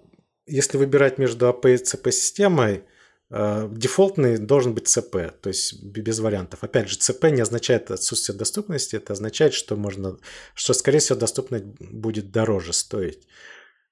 [0.48, 2.84] если выбирать между АП и ЦП системой,
[3.30, 6.62] э, дефолтный должен быть ЦП, то есть без вариантов.
[6.62, 10.18] Опять же, ЦП не означает отсутствие доступности, это означает, что можно,
[10.54, 13.26] что скорее всего доступность будет дороже стоить.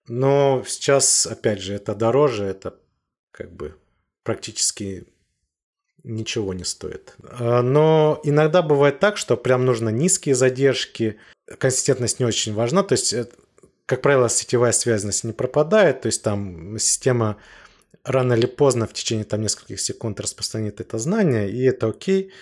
[0.09, 2.79] Но сейчас, опять же, это дороже, это
[3.33, 3.75] как бы
[4.23, 5.07] практически
[6.07, 7.15] ничего не стоит.
[7.23, 11.19] А, но иногда бывает так, что прям нужно низкие задержки,
[11.59, 13.29] консистентность не очень важна, то есть, э,
[13.87, 17.37] как правило, сетевая связанность не пропадает, то есть там система
[18.05, 22.33] рано или поздно в течение там нескольких секунд распространит это знание, и это окей,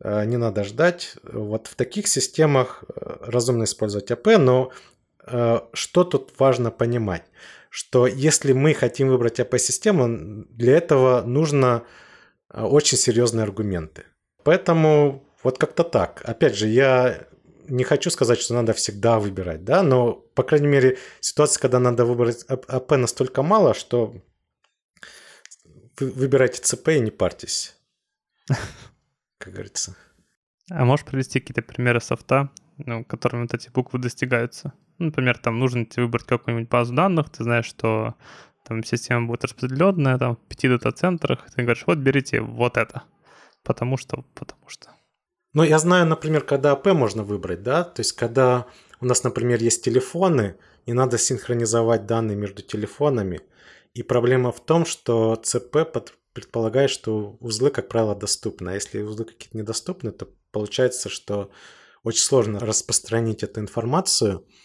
[0.00, 1.16] а, не надо ждать.
[1.22, 4.72] Вот в таких системах э, разумно использовать АП, но
[5.26, 7.24] э, что тут важно понимать?
[7.76, 11.82] что если мы хотим выбрать АП-систему, для этого нужно
[12.50, 14.04] очень серьезные аргументы.
[14.44, 16.22] Поэтому вот как-то так.
[16.24, 17.26] Опять же, я
[17.68, 22.04] не хочу сказать, что надо всегда выбирать, да, но, по крайней мере, ситуация, когда надо
[22.04, 24.14] выбрать АП настолько мало, что
[25.98, 27.76] вы выбирайте ЦП и не парьтесь,
[29.38, 29.96] как говорится.
[30.70, 34.72] А можешь привести какие-то примеры софта, ну, которыми вот эти буквы достигаются?
[34.98, 38.14] Например, там нужно тебе выбрать какую-нибудь базу данных, ты знаешь, что
[38.64, 43.04] там система будет распределенная, там, в пяти дата-центрах, ты говоришь, вот берите вот это,
[43.62, 44.95] потому что, потому что.
[45.56, 48.66] Ну, я знаю, например, когда АП можно выбрать, да, то есть когда
[49.00, 53.40] у нас, например, есть телефоны, и надо синхронизовать данные между телефонами,
[53.94, 55.78] и проблема в том, что ЦП
[56.34, 61.50] предполагает, что узлы, как правило, доступны, а если узлы какие-то недоступны, то получается, что
[62.04, 64.46] очень сложно распространить эту информацию–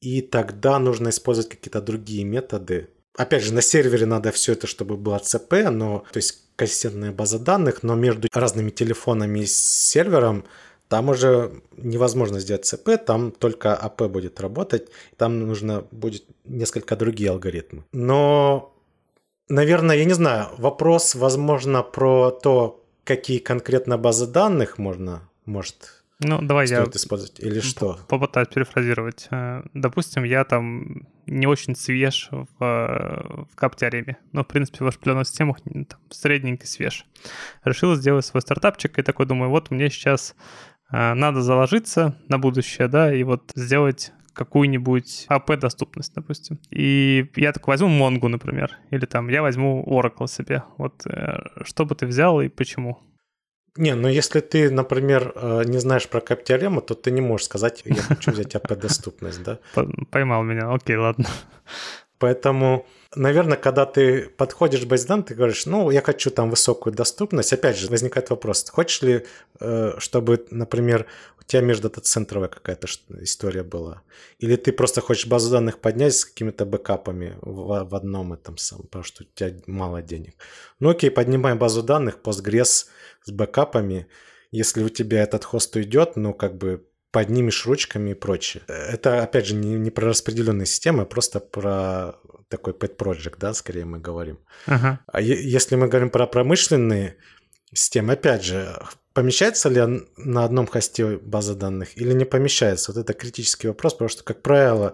[0.00, 2.90] и тогда нужно использовать какие-то другие методы.
[3.16, 7.38] Опять же, на сервере надо все это, чтобы было ЦП, но, то есть консистентная база
[7.38, 10.44] данных, но между разными телефонами и сервером
[10.88, 17.30] там уже невозможно сделать ЦП, там только АП будет работать, там нужно будет несколько другие
[17.30, 17.84] алгоритмы.
[17.92, 18.72] Но,
[19.48, 26.40] наверное, я не знаю, вопрос, возможно, про то, какие конкретно базы данных можно, может ну,
[26.40, 27.98] давай стоит я использовать или что?
[28.08, 29.28] Попытаюсь перефразировать.
[29.30, 35.28] Э, допустим, я там не очень свеж в, в каптеореме, но, в принципе, в определенных
[35.28, 37.04] системах там, средненький свеж.
[37.64, 40.34] Решил сделать свой стартапчик и такой думаю, вот мне сейчас
[40.90, 46.58] э, надо заложиться на будущее, да, и вот сделать какую-нибудь АП-доступность, допустим.
[46.70, 50.62] И я так возьму Монгу, например, или там я возьму Oracle себе.
[50.78, 53.02] Вот э, что бы ты взял и почему?
[53.76, 57.82] Не, ну если ты, например, э, не знаешь про кап-теорему, то ты не можешь сказать,
[57.84, 59.58] я хочу взять АП-доступность, да?
[60.10, 61.26] Поймал меня, окей, ладно.
[62.18, 67.52] Поэтому, наверное, когда ты подходишь к данных, ты говоришь, ну, я хочу там высокую доступность.
[67.52, 69.26] Опять же, возникает вопрос, хочешь ли,
[69.60, 71.06] э, чтобы, например,
[71.40, 72.86] у тебя междата-центровая какая-то
[73.20, 74.02] история была?
[74.38, 79.04] Или ты просто хочешь базу данных поднять с какими-то бэкапами в, одном этом самом, потому
[79.04, 80.36] что у тебя мало денег?
[80.78, 82.86] Ну, окей, поднимаем базу данных, Postgres–
[83.26, 84.06] с бэкапами.
[84.50, 88.62] Если у тебя этот хост уйдет, ну, как бы поднимешь ручками и прочее.
[88.68, 93.54] Это, опять же, не, не про распределенные системы, а просто про такой pet project, да,
[93.54, 94.38] скорее мы говорим.
[94.66, 95.00] Ага.
[95.06, 97.16] А если мы говорим про промышленные
[97.72, 98.78] системы, опять же,
[99.14, 102.92] помещается ли на одном хосте база данных или не помещается?
[102.92, 104.92] Вот это критический вопрос, потому что, как правило,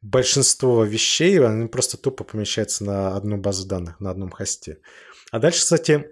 [0.00, 4.78] большинство вещей, они просто тупо помещаются на одну базу данных, на одном хосте.
[5.32, 6.08] А дальше, кстати,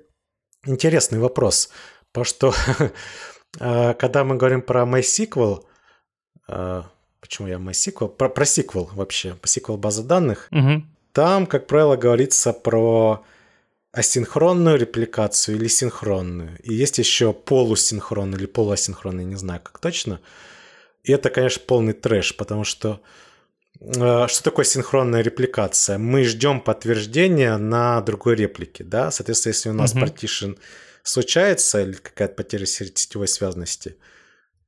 [0.64, 1.70] интересный вопрос,
[2.10, 2.52] потому что
[3.58, 5.64] когда мы говорим про MySQL,
[6.48, 6.84] а,
[7.20, 10.82] почему я MySQL, про, про SQL вообще, SQL база данных, угу.
[11.12, 13.24] там, как правило, говорится про
[13.92, 16.58] асинхронную репликацию или синхронную.
[16.62, 20.20] И есть еще полусинхронную или полуасинхронную, не знаю как точно.
[21.02, 23.00] И это, конечно, полный трэш, потому что
[23.80, 25.98] э, что такое синхронная репликация?
[25.98, 29.10] Мы ждем подтверждения на другой реплике, да?
[29.10, 30.02] Соответственно, если у нас uh-huh.
[30.02, 30.58] partition
[31.06, 33.96] случается или какая-то потеря сетевой связности,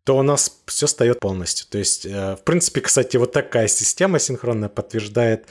[0.05, 1.66] то у нас все встает полностью.
[1.68, 5.46] То есть, э, в принципе, кстати, вот такая система синхронная подтверждает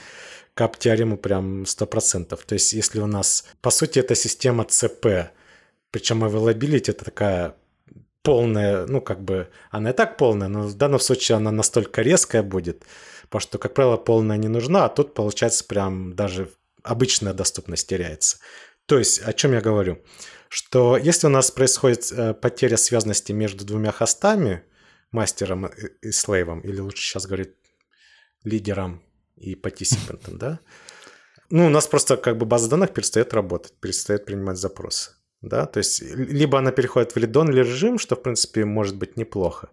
[0.54, 2.44] кап-теорему прям 100%.
[2.44, 5.30] То есть, если у нас, по сути, это система ЦП,
[5.90, 7.54] причем availability это такая
[8.22, 12.42] полная, ну, как бы, она и так полная, но в данном случае она настолько резкая
[12.42, 12.84] будет,
[13.24, 16.50] потому что, как правило, полная не нужна, а тут, получается, прям даже
[16.82, 18.38] обычная доступность теряется.
[18.88, 20.02] То есть, о чем я говорю?
[20.48, 24.64] Что если у нас происходит э, потеря связности между двумя хостами,
[25.12, 25.66] мастером
[26.02, 27.54] и слейвом, или лучше сейчас говорить
[28.44, 29.02] лидером
[29.36, 30.58] и парticipant, да,
[31.50, 35.78] ну, у нас просто как бы база данных перестает работать, перестает принимать запросы да, то
[35.78, 39.70] есть либо она переходит в лидон режим, что в принципе может быть неплохо,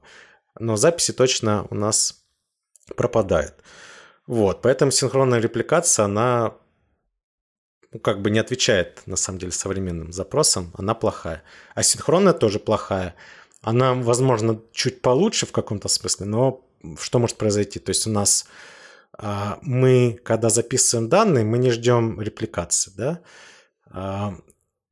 [0.60, 2.23] но записи точно у нас
[2.95, 3.56] пропадают.
[4.28, 6.56] Вот, поэтому синхронная репликация, она
[7.95, 11.43] ну, как бы не отвечает на самом деле современным запросам, она плохая.
[11.75, 13.15] А синхронная тоже плохая.
[13.62, 16.65] Она, возможно, чуть получше в каком-то смысле, но
[16.99, 17.79] что может произойти?
[17.79, 18.47] То есть у нас
[19.17, 23.21] а, мы, когда записываем данные, мы не ждем репликации, да?
[23.91, 24.36] А,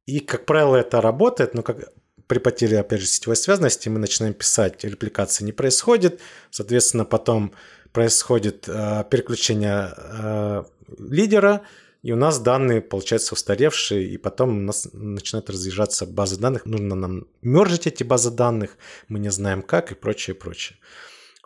[0.05, 1.89] и, как правило, это работает, но как
[2.27, 7.51] при потере, опять же, сетевой связности мы начинаем писать, репликация не происходит, соответственно, потом
[7.91, 10.65] происходит э, переключение
[10.97, 11.63] лидера,
[12.03, 16.65] и у нас данные, получаются устаревшие, и потом у нас начинают разъезжаться базы данных.
[16.65, 20.77] Нужно нам мержить эти базы данных, мы не знаем как и прочее, прочее.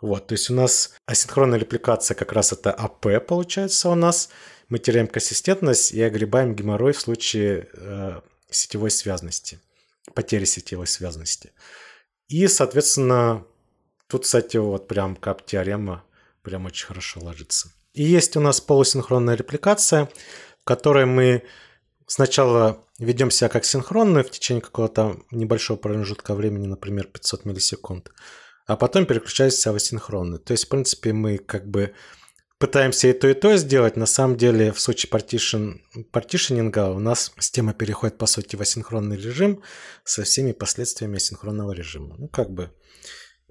[0.02, 4.30] Вот, то есть у нас асинхронная репликация как раз это АП получается у нас.
[4.68, 9.60] Мы теряем консистентность и огребаем геморрой в случае э, сетевой связности,
[10.14, 11.52] потери сетевой связности.
[12.26, 13.46] И, соответственно,
[14.08, 16.04] тут, кстати, вот прям кап-теорема
[16.42, 17.72] прям очень хорошо ложится.
[17.94, 20.08] И есть у нас полусинхронная репликация,
[20.68, 21.44] которой мы
[22.06, 28.10] сначала ведем себя как синхронную в течение какого-то небольшого промежутка времени, например, 500 миллисекунд,
[28.66, 30.40] а потом переключаемся в асинхронную.
[30.40, 31.94] То есть, в принципе, мы как бы
[32.58, 33.96] пытаемся и то, и то сделать.
[33.96, 35.76] На самом деле, в случае партишн,
[36.12, 39.62] партишнинга у нас система переходит, по сути, в асинхронный режим
[40.04, 42.14] со всеми последствиями асинхронного режима.
[42.18, 42.70] Ну, как бы,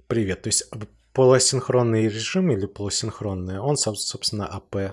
[0.06, 0.42] привет.
[0.42, 0.70] То есть,
[1.14, 4.92] полуасинхронный режим или полусинхронный, он, собственно, АП э,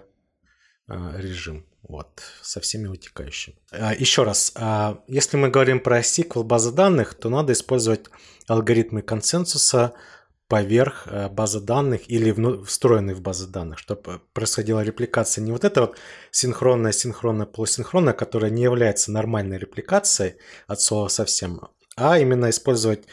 [0.87, 1.67] режим.
[1.87, 3.57] Вот, со всеми вытекающими.
[3.71, 8.05] А, еще раз, а, если мы говорим про SQL базы данных, то надо использовать
[8.47, 9.93] алгоритмы консенсуса,
[10.47, 12.31] поверх э, базы данных или
[12.63, 15.97] встроенный в базы данных, чтобы происходила репликация не вот эта вот
[16.31, 20.35] синхронная, синхронная, полусинхронная, которая не является нормальной репликацией
[20.67, 21.61] от слова совсем,
[21.97, 23.05] а именно использовать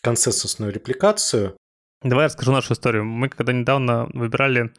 [0.00, 1.56] консенсусную репликацию.
[2.02, 3.04] Давай я расскажу нашу историю.
[3.04, 4.72] Мы когда недавно выбирали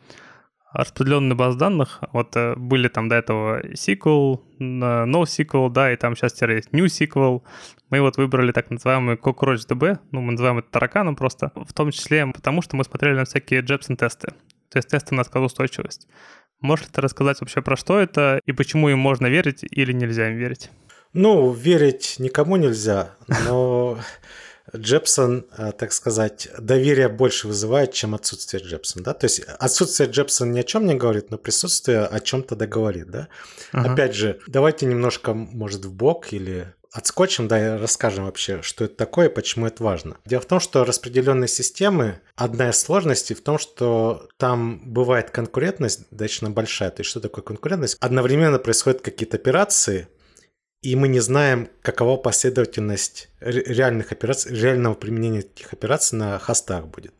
[0.74, 2.02] распределенную базу данных.
[2.12, 7.42] Вот э, были там до этого SQL, NoSQL, да, и там сейчас теперь есть NewSQL.
[7.90, 12.26] Мы вот выбрали так называемый CockroachDB, ну, мы называем это тараканом просто, в том числе
[12.28, 14.34] потому, что мы смотрели на всякие Jepson-тесты,
[14.70, 16.08] то есть тесты на скалоустойчивость.
[16.60, 20.38] Можешь ты рассказать вообще про что это и почему им можно верить или нельзя им
[20.38, 20.72] верить?
[21.14, 23.12] Ну, верить никому нельзя,
[23.48, 24.00] но
[24.76, 30.52] Джепсон, э, так сказать, доверие больше вызывает, чем отсутствие Джепсона, да, то есть отсутствие Джепсона
[30.52, 33.28] ни о чем не говорит, но присутствие о чем-то договорит, да.
[33.72, 33.94] Ага.
[33.94, 38.96] Опять же, давайте немножко, может, в бок или отскочим, да, и расскажем вообще, что это
[38.96, 40.18] такое и почему это важно.
[40.26, 46.02] Дело в том, что распределенные системы, одна из сложностей в том, что там бывает конкурентность
[46.12, 46.92] достаточно большая.
[46.92, 47.98] То есть что такое конкурентность?
[48.00, 50.08] Одновременно происходят какие-то операции,
[50.84, 57.14] и мы не знаем, какова последовательность реальных операций, реального применения этих операций на хостах будет.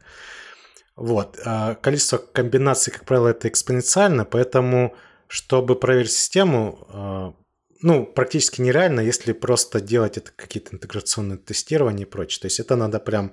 [0.98, 1.40] Вот.
[1.46, 4.96] А количество комбинаций, как правило, это экспоненциально, поэтому,
[5.28, 7.34] чтобы проверить систему, а,
[7.82, 12.42] ну, практически нереально, если просто делать это какие-то интеграционные тестирования и прочее.
[12.42, 13.32] То есть это надо прям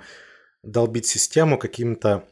[0.62, 2.24] долбить систему какими-то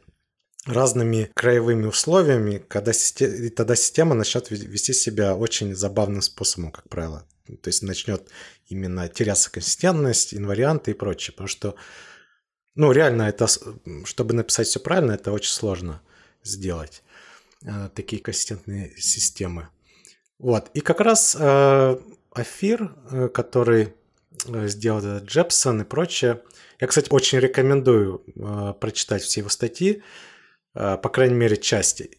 [0.66, 6.88] разными краевыми условиями, когда система, и тогда система начнет вести себя очень забавным способом, как
[6.88, 7.26] правило
[7.56, 8.28] то есть начнет
[8.68, 11.32] именно теряться консистентность, инварианты и прочее.
[11.32, 11.74] Потому что,
[12.74, 13.46] ну, реально, это,
[14.04, 16.02] чтобы написать все правильно, это очень сложно
[16.42, 17.02] сделать.
[17.64, 19.68] Э, такие консистентные системы.
[20.38, 20.70] Вот.
[20.74, 21.98] И как раз э,
[22.30, 23.94] Афир, э, который
[24.46, 26.42] сделал этот Джепсон и прочее,
[26.80, 28.20] я, кстати, очень рекомендую
[28.80, 30.04] прочитать все его статьи,
[30.74, 32.18] по крайней мере, части.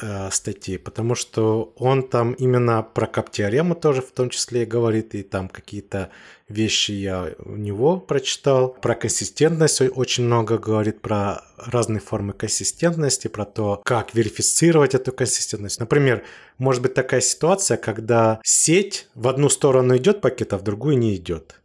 [0.00, 5.14] Э, статей, потому что он там именно про каптиорему тоже в том числе и говорит,
[5.14, 6.10] и там какие-то
[6.48, 8.70] вещи я у него прочитал.
[8.70, 15.80] Про консистентность очень много говорит, про разные формы консистентности, про то, как верифицировать эту консистентность.
[15.80, 16.22] Например,
[16.58, 21.14] может быть такая ситуация, когда сеть в одну сторону идет пакет, а в другую не
[21.16, 21.60] идет.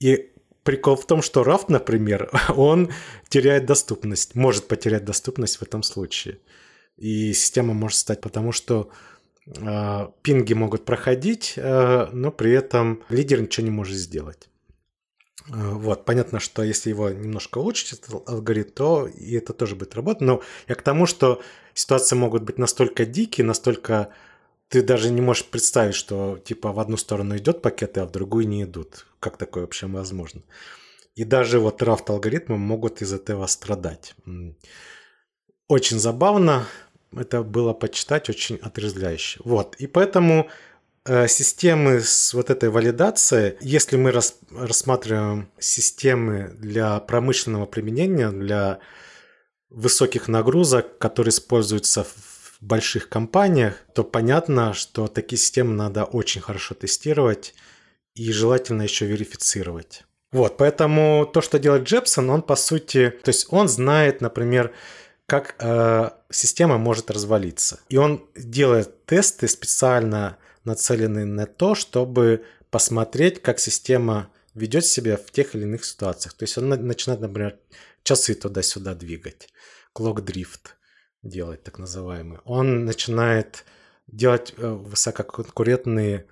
[0.00, 0.30] И
[0.62, 2.90] прикол в том, что Рафт, например, он
[3.28, 6.38] теряет доступность, может потерять доступность в этом случае.
[6.98, 8.90] И система может стать, потому что
[9.46, 14.48] э, пинги могут проходить, э, но при этом лидер ничего не может сделать.
[15.48, 19.94] Э, вот, понятно, что если его немножко улучшить, этот алгоритм, то и это тоже будет
[19.94, 20.22] работать.
[20.22, 21.40] Но я к тому, что
[21.72, 24.08] ситуации могут быть настолько дикие, настолько
[24.68, 28.46] ты даже не можешь представить, что типа в одну сторону идет пакеты, а в другую
[28.48, 29.06] не идут.
[29.20, 30.42] Как такое вообще возможно?
[31.14, 34.14] И даже вот рафт алгоритмы могут из этого страдать.
[35.66, 36.66] Очень забавно
[37.16, 39.40] это было почитать, очень отрезвляюще.
[39.44, 40.48] Вот, и поэтому
[41.04, 48.78] э, системы с вот этой валидацией, если мы рас, рассматриваем системы для промышленного применения, для
[49.70, 56.74] высоких нагрузок, которые используются в больших компаниях, то понятно, что такие системы надо очень хорошо
[56.74, 57.54] тестировать
[58.14, 60.04] и желательно еще верифицировать.
[60.32, 64.74] Вот, поэтому то, что делает Джепсон, он по сути, то есть он знает, например,
[65.28, 67.80] как э, система может развалиться.
[67.90, 75.30] И он делает тесты специально нацеленные на то, чтобы посмотреть, как система ведет себя в
[75.30, 76.32] тех или иных ситуациях.
[76.32, 77.58] То есть он начинает, например,
[78.04, 79.50] часы туда-сюда двигать,
[79.92, 80.78] клок дрифт
[81.22, 82.38] делать, так называемый.
[82.46, 83.66] Он начинает
[84.06, 86.26] делать э, высококонкурентные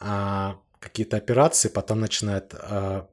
[0.00, 3.08] а, какие-то операции, потом начинает а,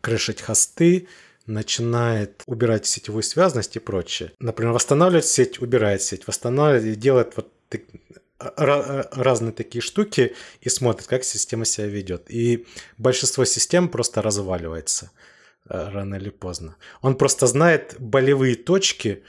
[0.00, 1.08] крышить хосты,
[1.52, 4.32] начинает убирать сетевую связность и прочее.
[4.38, 7.52] Например, восстанавливать сеть, убирает сеть, восстанавливает и делает вот
[8.56, 12.24] разные такие штуки и смотрит, как система себя ведет.
[12.28, 12.66] И
[12.98, 15.10] большинство систем просто разваливается
[15.68, 16.76] э, рано или поздно.
[17.02, 19.22] Он просто знает болевые точки.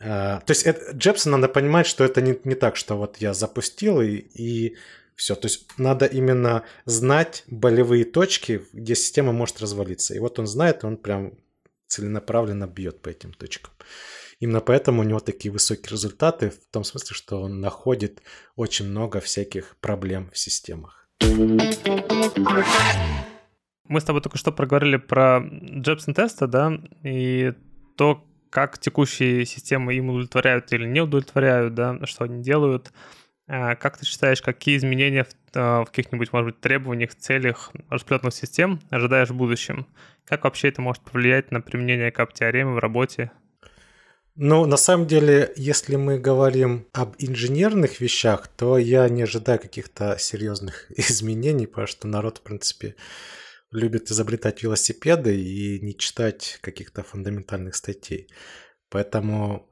[0.00, 3.34] Э, то есть это, Джепсон надо понимать, что это не, не так, что вот я
[3.34, 4.76] запустил и, и
[5.14, 5.34] все.
[5.34, 10.14] То есть надо именно знать болевые точки, где система может развалиться.
[10.14, 11.34] И вот он знает, он прям
[11.94, 13.72] целенаправленно бьет по этим точкам.
[14.40, 18.22] Именно поэтому у него такие высокие результаты, в том смысле, что он находит
[18.56, 21.08] очень много всяких проблем в системах.
[23.86, 26.72] Мы с тобой только что проговорили про Jepson тесты, да,
[27.04, 27.52] и
[27.96, 32.92] то, как текущие системы им удовлетворяют или не удовлетворяют, да, что они делают.
[33.46, 38.34] А как ты считаешь, какие изменения в, а, в каких-нибудь, может быть, требованиях, целях распределенных
[38.34, 39.86] систем ожидаешь в будущем?
[40.24, 43.30] Как вообще это может повлиять на применение кап-теоремы в работе?
[44.36, 50.16] Ну, на самом деле, если мы говорим об инженерных вещах, то я не ожидаю каких-то
[50.18, 52.96] серьезных изменений, потому что народ, в принципе,
[53.70, 58.28] любит изобретать велосипеды и не читать каких-то фундаментальных статей.
[58.88, 59.68] Поэтому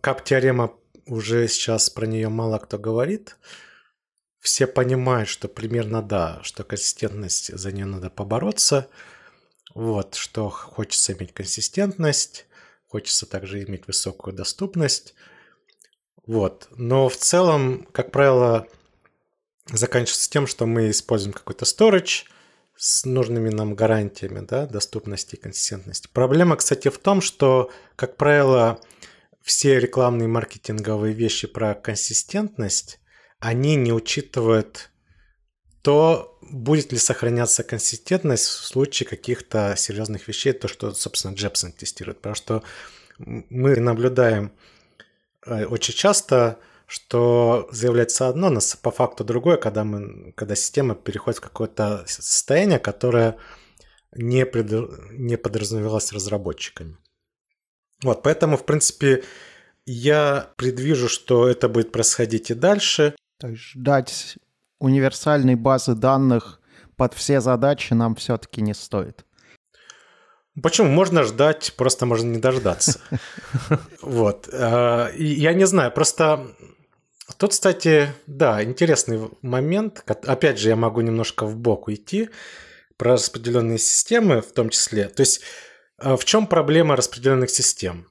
[0.00, 0.74] кап-теорема
[1.08, 3.36] уже сейчас про нее мало кто говорит.
[4.38, 8.88] Все понимают, что примерно да, что консистентность, за нее надо побороться.
[9.74, 12.46] Вот, что хочется иметь консистентность,
[12.86, 15.14] хочется также иметь высокую доступность.
[16.26, 16.68] Вот.
[16.76, 18.66] Но в целом, как правило,
[19.66, 22.24] заканчивается тем, что мы используем какой-то storage
[22.76, 26.08] с нужными нам гарантиями да, доступности и консистентности.
[26.12, 28.80] Проблема, кстати, в том, что, как правило,
[29.42, 33.00] все рекламные маркетинговые вещи про консистентность,
[33.40, 34.90] они не учитывают
[35.82, 42.18] то, будет ли сохраняться консистентность в случае каких-то серьезных вещей, то, что, собственно, Джепсон тестирует.
[42.18, 42.62] Потому что
[43.18, 44.52] мы наблюдаем
[45.46, 51.38] э, очень часто, что заявляется одно, но по факту другое, когда, мы, когда система переходит
[51.38, 53.36] в какое-то состояние, которое
[54.12, 54.70] не, пред,
[55.12, 56.96] не подразумевалось разработчиками.
[58.02, 59.24] Вот, поэтому, в принципе,
[59.86, 63.14] я предвижу, что это будет происходить и дальше.
[63.38, 64.36] То есть ждать
[64.78, 66.60] универсальной базы данных
[66.96, 69.24] под все задачи нам все-таки не стоит.
[70.60, 70.88] Почему?
[70.88, 73.00] Можно ждать, просто можно не дождаться.
[74.02, 74.48] Вот.
[74.52, 76.54] А, я не знаю, просто
[77.36, 80.02] Тут, кстати, да, интересный момент.
[80.06, 82.30] Опять же, я могу немножко в бок уйти
[82.96, 85.08] про распределенные системы в том числе.
[85.08, 85.42] То есть
[85.98, 88.08] в чем проблема распределенных систем?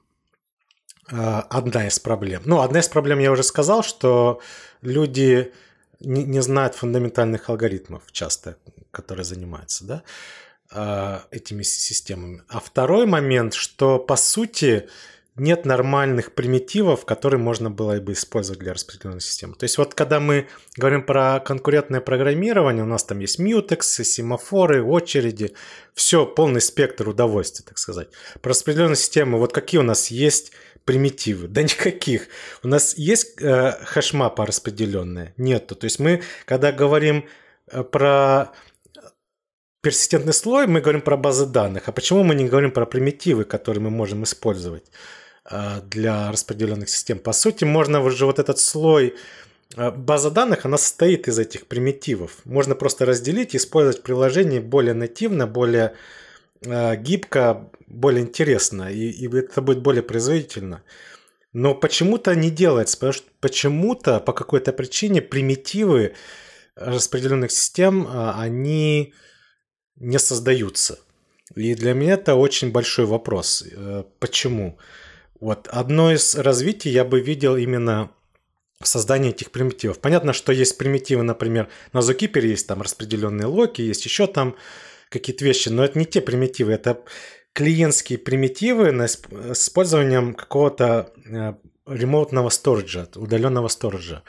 [1.10, 2.42] А, одна из проблем.
[2.44, 4.40] Ну, одна из проблем я уже сказал, что
[4.82, 5.52] люди
[6.00, 8.56] не, не знают фундаментальных алгоритмов часто,
[8.90, 10.02] которые занимаются да,
[10.70, 12.42] а, этими системами.
[12.48, 14.88] А второй момент, что по сути
[15.38, 19.54] нет нормальных примитивов, которые можно было бы использовать для распределенной системы.
[19.54, 24.82] То есть вот когда мы говорим про конкурентное программирование, у нас там есть мьютексы, семафоры,
[24.82, 25.54] очереди,
[25.94, 28.08] все, полный спектр удовольствия, так сказать.
[28.40, 30.52] Про распределенную систему, вот какие у нас есть
[30.84, 31.48] примитивы?
[31.48, 32.28] Да никаких.
[32.62, 35.34] У нас есть э, хэшмапа распределенная?
[35.36, 35.74] Нету.
[35.74, 37.26] То есть мы, когда говорим
[37.70, 38.52] э, про
[39.82, 41.88] персистентный слой, мы говорим про базы данных.
[41.88, 44.84] А почему мы не говорим про примитивы, которые мы можем использовать?
[45.50, 47.18] Э, для распределенных систем.
[47.18, 49.14] По сути, можно уже вот этот слой
[49.76, 52.44] э, База данных, она состоит из этих примитивов.
[52.44, 55.94] Можно просто разделить и использовать приложение более нативно, более
[56.60, 60.82] э, гибко, более интересно, и, и это будет более производительно.
[61.54, 66.14] Но почему-то не делается, потому что почему-то по какой-то причине примитивы
[66.76, 69.14] распределенных систем, они
[69.96, 70.98] не создаются.
[71.56, 73.64] И для меня это очень большой вопрос.
[74.20, 74.78] Почему?
[75.40, 78.10] Вот одно из развитий я бы видел именно
[78.80, 79.98] в создании этих примитивов.
[79.98, 84.56] Понятно, что есть примитивы, например, на Zookeeper есть там распределенные локи, есть еще там
[85.08, 87.02] какие-то вещи, но это не те примитивы, это
[87.52, 89.20] клиентские примитивы с
[89.52, 91.54] использованием какого-то э,
[91.86, 94.22] ремоутного сториджа, удаленного сториджа.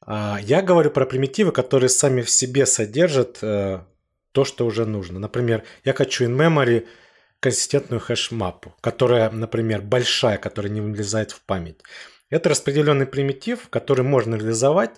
[0.00, 3.80] А я говорю про примитивы, которые сами в себе содержат э,
[4.32, 5.18] то, что уже нужно.
[5.18, 6.86] Например, я хочу in-memory
[7.40, 11.80] консистентную хэш-мапу, которая, например, большая, которая не влезает в память.
[12.30, 14.90] Это распределенный примитив, который можно реализовать.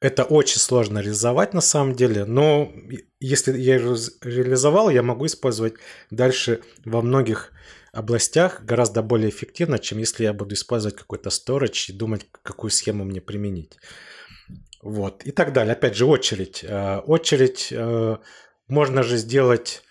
[0.00, 2.70] Это очень сложно реализовать на самом деле, но
[3.18, 5.74] если я реализовал, я могу использовать
[6.10, 7.52] дальше во многих
[7.92, 13.04] областях гораздо более эффективно, чем если я буду использовать какой-то storage и думать, какую схему
[13.04, 13.78] мне применить.
[14.82, 15.24] Вот.
[15.24, 15.72] И так далее.
[15.72, 16.62] Опять же, очередь.
[16.62, 18.16] Э, очередь э,
[18.68, 19.82] можно же сделать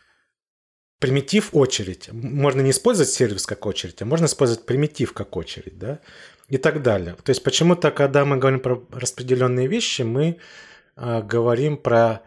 [0.99, 2.09] примитив очередь.
[2.11, 5.99] Можно не использовать сервис как очередь, а можно использовать примитив как очередь, да,
[6.47, 7.15] и так далее.
[7.23, 10.37] То есть почему-то, когда мы говорим про распределенные вещи, мы
[10.95, 12.21] э, говорим про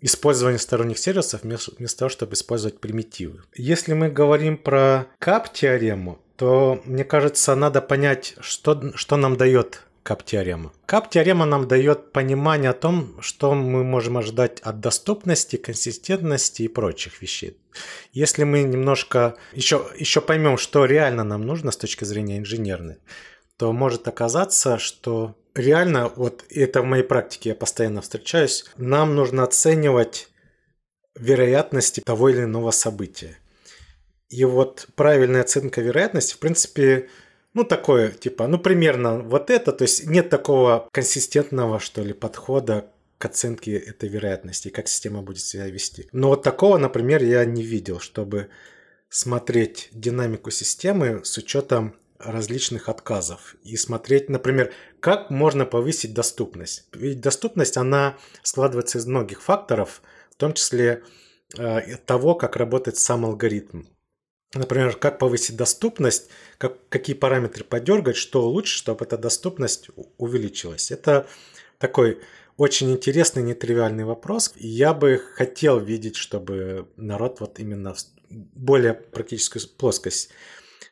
[0.00, 3.42] использование сторонних сервисов вместо, вместо того, чтобы использовать примитивы.
[3.54, 10.72] Если мы говорим про кап-теорему, то, мне кажется, надо понять, что, что нам дает кап-теорема.
[10.86, 17.20] Кап-теорема нам дает понимание о том, что мы можем ожидать от доступности, консистентности и прочих
[17.20, 17.58] вещей.
[18.14, 22.96] Если мы немножко еще, еще поймем, что реально нам нужно с точки зрения инженерной,
[23.58, 29.42] то может оказаться, что реально, вот это в моей практике я постоянно встречаюсь, нам нужно
[29.42, 30.30] оценивать
[31.16, 33.36] вероятности того или иного события.
[34.30, 37.10] И вот правильная оценка вероятности, в принципе,
[37.58, 42.90] ну, такое, типа, ну, примерно вот это, то есть нет такого консистентного, что ли, подхода
[43.18, 46.08] к оценке этой вероятности, как система будет себя вести.
[46.12, 48.48] Но вот такого, например, я не видел, чтобы
[49.08, 56.86] смотреть динамику системы с учетом различных отказов и смотреть, например, как можно повысить доступность.
[56.92, 60.00] Ведь доступность, она складывается из многих факторов,
[60.30, 61.02] в том числе
[61.56, 63.82] э, того, как работает сам алгоритм.
[64.54, 70.90] Например, как повысить доступность, как, какие параметры подергать, что улучшить, чтобы эта доступность увеличилась.
[70.90, 71.26] Это
[71.78, 72.22] такой
[72.56, 74.52] очень интересный, нетривиальный вопрос.
[74.56, 80.30] Я бы хотел видеть, чтобы народ вот именно в более практическую плоскость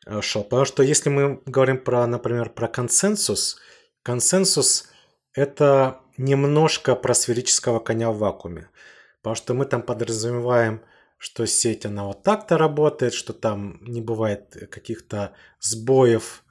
[0.05, 0.45] э, шел.
[0.45, 3.59] Потому что если мы говорим про, например, про консенсус,
[4.03, 4.91] консенсус
[5.33, 8.69] это немножко про сферического коня в вакууме.
[9.23, 10.83] Потому что мы там подразумеваем–
[11.19, 16.45] что сеть она вот так-то работает, что там не бывает каких-то сбоев,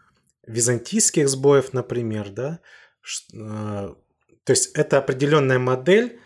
[0.48, 2.60] византийских сбоев, например, да.
[3.34, 3.94] Э,
[4.44, 6.20] то есть это определенная модель,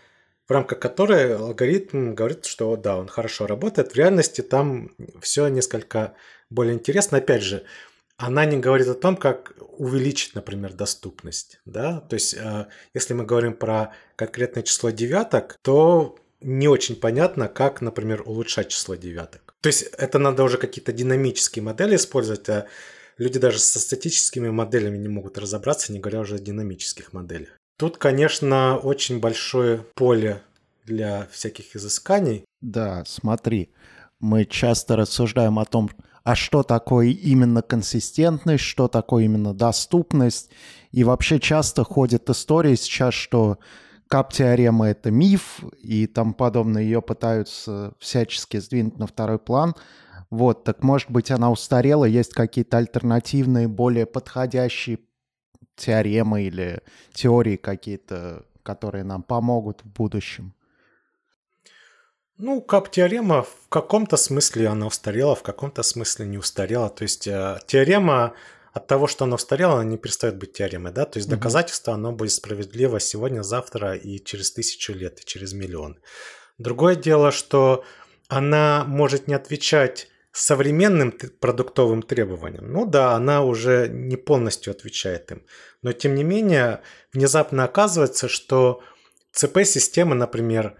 [0.46, 3.92] в рамках которой алгоритм говорит, что да, он хорошо работает.
[3.92, 6.14] В реальности там все несколько
[6.50, 7.18] более интересно.
[7.18, 7.64] Опять же,
[8.16, 11.60] она не говорит о том, как увеличить, например, доступность.
[11.64, 12.00] Да?
[12.00, 17.80] То есть, э, если мы говорим про конкретное число девяток, то не очень понятно, как,
[17.80, 19.54] например, улучшать число девяток.
[19.60, 22.66] То есть это надо уже какие-то динамические модели использовать, а
[23.18, 27.50] люди даже со статическими моделями не могут разобраться, не говоря уже о динамических моделях.
[27.78, 30.42] Тут, конечно, очень большое поле
[30.84, 32.44] для всяких изысканий.
[32.60, 33.70] Да, смотри,
[34.18, 35.90] мы часто рассуждаем о том,
[36.24, 40.50] а что такое именно консистентность, что такое именно доступность.
[40.92, 43.58] И вообще часто ходит история сейчас, что
[44.10, 49.76] Кап-теорема— это миф, и там подобное ее пытаются всячески сдвинуть на второй план.
[50.30, 54.98] Вот, так может быть она устарела, есть какие-то альтернативные, более подходящие
[55.76, 56.82] теоремы или
[57.12, 60.54] теории какие-то, которые нам помогут в будущем?
[62.36, 66.88] Ну, кап-теорема в каком-то смысле она устарела, в каком-то смысле не устарела.
[66.88, 68.32] То есть э, теорема
[68.72, 71.04] от того, что она устарела, она не перестает быть теоремой, да?
[71.04, 75.98] То есть доказательство, оно будет справедливо сегодня, завтра и через тысячу лет, и через миллион.
[76.58, 77.84] Другое дело, что
[78.28, 82.72] она может не отвечать современным продуктовым требованиям.
[82.72, 85.44] Ну да, она уже не полностью отвечает им.
[85.82, 88.82] Но тем не менее, внезапно оказывается, что
[89.32, 90.76] ЦП-системы, например,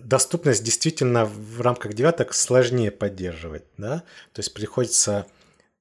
[0.00, 4.02] доступность действительно в рамках девяток сложнее поддерживать, да,
[4.32, 5.26] то есть приходится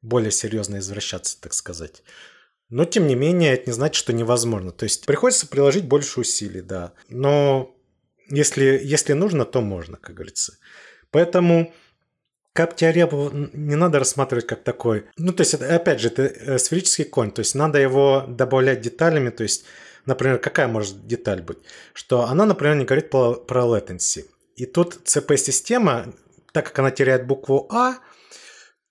[0.04, 2.04] более серьезно извращаться, так сказать.
[2.70, 4.72] Но, тем не менее, это не значит, что невозможно.
[4.72, 6.93] То есть приходится приложить больше усилий, да.
[7.10, 7.76] Но
[8.30, 10.58] если, если нужно, то можно, как говорится.
[11.12, 11.74] Поэтому
[12.54, 15.06] кап-теорему не надо рассматривать как такой.
[15.18, 17.32] Ну, то есть, это, опять же, это э, сферический конь.
[17.32, 19.30] То есть, надо его добавлять деталями.
[19.30, 19.66] То есть,
[20.06, 21.60] например, какая может деталь быть?
[21.93, 24.26] Что она, например, не говорит про, про latency.
[24.56, 26.14] И тут CP-система,
[26.51, 27.97] так как она теряет букву А,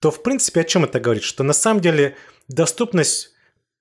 [0.03, 1.23] то, в принципе, о чем это говорит?
[1.23, 2.17] Что на самом деле
[2.49, 3.29] доступность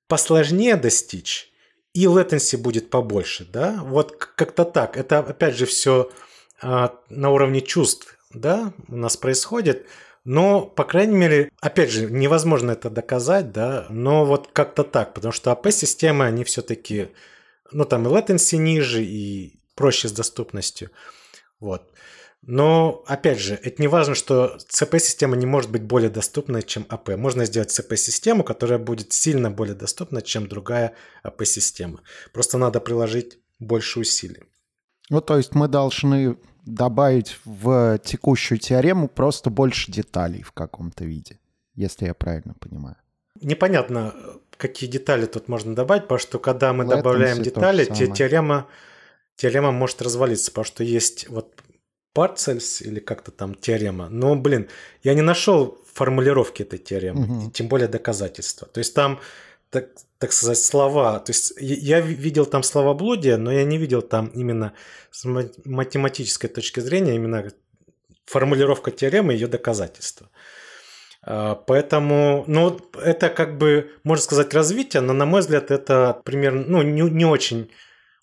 [0.07, 1.51] посложнее достичь,
[1.95, 3.81] и latency будет побольше, да?
[3.83, 4.97] Вот как-то так.
[4.97, 6.13] Это, опять же, все
[6.63, 9.89] а, на уровне чувств, да, у нас происходит.
[10.23, 15.33] Но, по крайней мере, опять же, невозможно это доказать, да, но вот как-то так, потому
[15.33, 17.09] что АП-системы, они все-таки,
[17.73, 20.93] ну, там и latency ниже, и проще с доступностью.
[21.59, 21.91] Вот.
[22.45, 27.11] Но, опять же, это не важно, что CP-система не может быть более доступной, чем АП.
[27.17, 32.01] Можно сделать CP-систему, которая будет сильно более доступна, чем другая АП-система.
[32.33, 34.43] Просто надо приложить больше усилий.
[35.09, 41.39] Ну, то есть мы должны добавить в текущую теорему просто больше деталей в каком-то виде,
[41.75, 42.97] если я правильно понимаю.
[43.41, 44.15] Непонятно,
[44.57, 48.67] какие детали тут можно добавить, потому что когда мы Latency добавляем детали, те, теорема,
[49.37, 51.63] теорема может развалиться, потому что есть вот
[52.13, 54.09] Парцельс или как-то там теорема.
[54.09, 54.69] Но, блин,
[55.03, 57.51] я не нашел формулировки этой теоремы, угу.
[57.51, 58.69] тем более доказательства.
[58.69, 59.21] То есть там,
[59.71, 59.89] так,
[60.19, 61.19] так сказать, слова.
[61.19, 64.73] То есть я видел там словоблудие, но я не видел там именно
[65.11, 67.51] с математической точки зрения именно
[68.27, 70.29] формулировка теоремы и ее доказательства.
[71.23, 76.65] А, поэтому, ну, это как бы, можно сказать, развитие, но, на мой взгляд, это примерно,
[76.67, 77.71] ну, не, не очень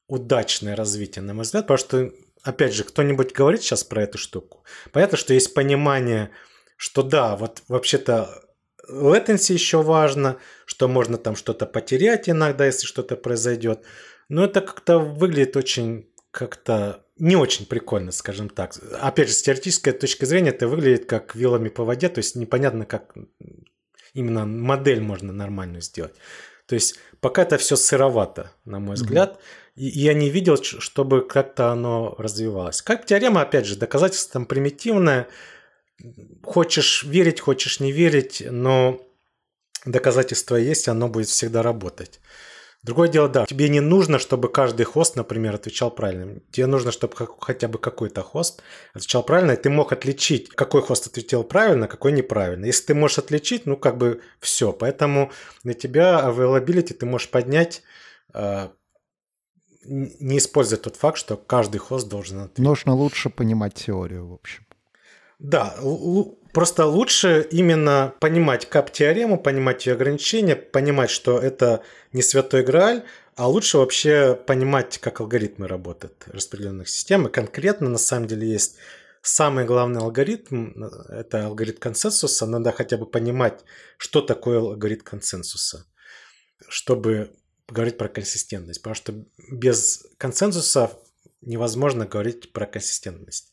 [0.08, 2.12] удачное развитие, на мой взгляд, потому что
[2.50, 4.64] опять же, кто-нибудь говорит сейчас про эту штуку?
[4.92, 6.32] Понятно, что есть понимание,
[6.76, 8.44] что да, вот вообще-то
[8.90, 13.84] latency еще важно, что можно там что-то потерять иногда, если что-то произойдет.
[14.28, 18.74] Но это как-то выглядит очень как-то не очень прикольно, скажем так.
[19.02, 22.86] Опять же, с теоретической точки зрения это выглядит как вилами по воде, то есть непонятно,
[22.86, 23.14] как
[24.14, 26.14] именно модель можно нормальную сделать.
[26.68, 29.34] То есть пока это все сыровато, на мой взгляд.
[29.34, 29.59] Mm-hmm.
[29.82, 32.82] Я не видел, чтобы как-то оно развивалось.
[32.82, 35.30] Как теорема, опять же, доказательство там примитивное.
[36.44, 39.00] Хочешь верить, хочешь не верить, но
[39.86, 42.20] доказательство есть, оно будет всегда работать.
[42.84, 46.42] Другое дело, да, тебе не нужно, чтобы каждый хост, например, отвечал правильно.
[46.52, 48.62] Тебе нужно, чтобы хотя бы какой-то хост
[48.94, 52.66] отвечал правильно, и ты мог отличить, какой хост ответил правильно, какой неправильно.
[52.66, 54.74] Если ты можешь отличить, ну как бы все.
[54.74, 55.32] Поэтому
[55.64, 57.82] на тебя availability ты можешь поднять
[58.34, 58.74] а,
[59.86, 62.60] не используя тот факт, что каждый хост должен ответить.
[62.60, 64.66] Нужно лучше понимать теорию, в общем.
[65.40, 65.76] Да,
[66.52, 73.06] просто лучше именно понимать кап-теорему, понимать ее ограничения, понимать, что это не святой грааль,
[73.36, 77.28] а лучше вообще понимать, как алгоритмы работают распределенных систем.
[77.28, 78.76] И конкретно, на самом деле, есть
[79.22, 82.46] самый главный алгоритм, это алгоритм консенсуса.
[82.46, 83.64] Надо хотя бы понимать,
[83.98, 85.86] что такое алгоритм консенсуса,
[86.68, 87.32] чтобы
[87.72, 89.14] говорить про консистентность, потому что
[89.52, 90.92] без консенсуса
[91.42, 93.52] невозможно говорить про консистентность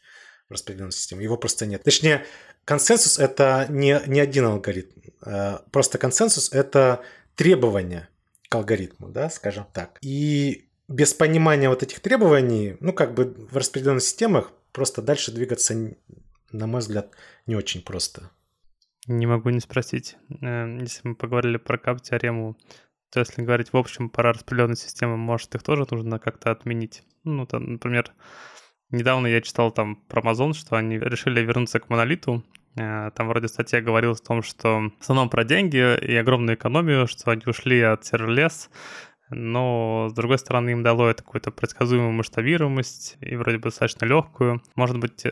[0.48, 1.24] в распределенной системе.
[1.24, 1.82] Его просто нет.
[1.82, 2.24] Точнее,
[2.64, 5.00] консенсус это не, не один алгоритм.
[5.24, 7.02] Э, просто консенсус это
[7.34, 8.08] требования
[8.48, 9.98] к алгоритму, да, скажем так.
[10.02, 15.74] И без понимания вот этих требований, ну, как бы в распределенных системах просто дальше двигаться,
[16.52, 17.10] на мой взгляд,
[17.46, 18.30] не очень просто.
[19.08, 20.16] Не могу не спросить.
[20.42, 22.56] Э, если мы поговорили про кап-теорему,
[23.16, 27.02] то если говорить в общем про распределенные системы, может, их тоже нужно как-то отменить.
[27.24, 28.12] Ну, там, например,
[28.90, 32.44] недавно я читал там про Amazon, что они решили вернуться к монолиту.
[32.76, 37.06] Э, там вроде статья говорилась о том, что в основном про деньги и огромную экономию,
[37.06, 38.68] что они ушли от serverless,
[39.30, 44.60] но, с другой стороны, им дало это какую-то предсказуемую масштабируемость и вроде бы достаточно легкую.
[44.74, 45.24] Может быть,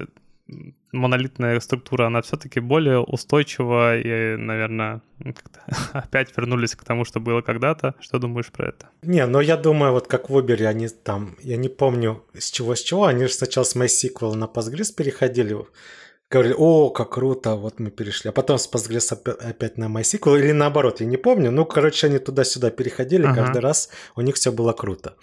[0.93, 5.35] монолитная структура, она все-таки более устойчива и, наверное, ну,
[5.93, 7.95] опять вернулись к тому, что было когда-то.
[8.01, 8.89] Что думаешь про это?
[9.03, 12.75] Не, но я думаю, вот как в Uber, они там, я не помню с чего
[12.75, 15.57] с чего, они же сначала с MySQL на Postgres переходили,
[16.31, 18.29] говорили, о, как круто, вот мы перешли.
[18.29, 21.51] А потом с Postgres опять на MySQL, или наоборот, я не помню.
[21.51, 23.37] Ну, короче, они туда-сюда переходили, ага.
[23.37, 25.15] каждый раз у них все было круто.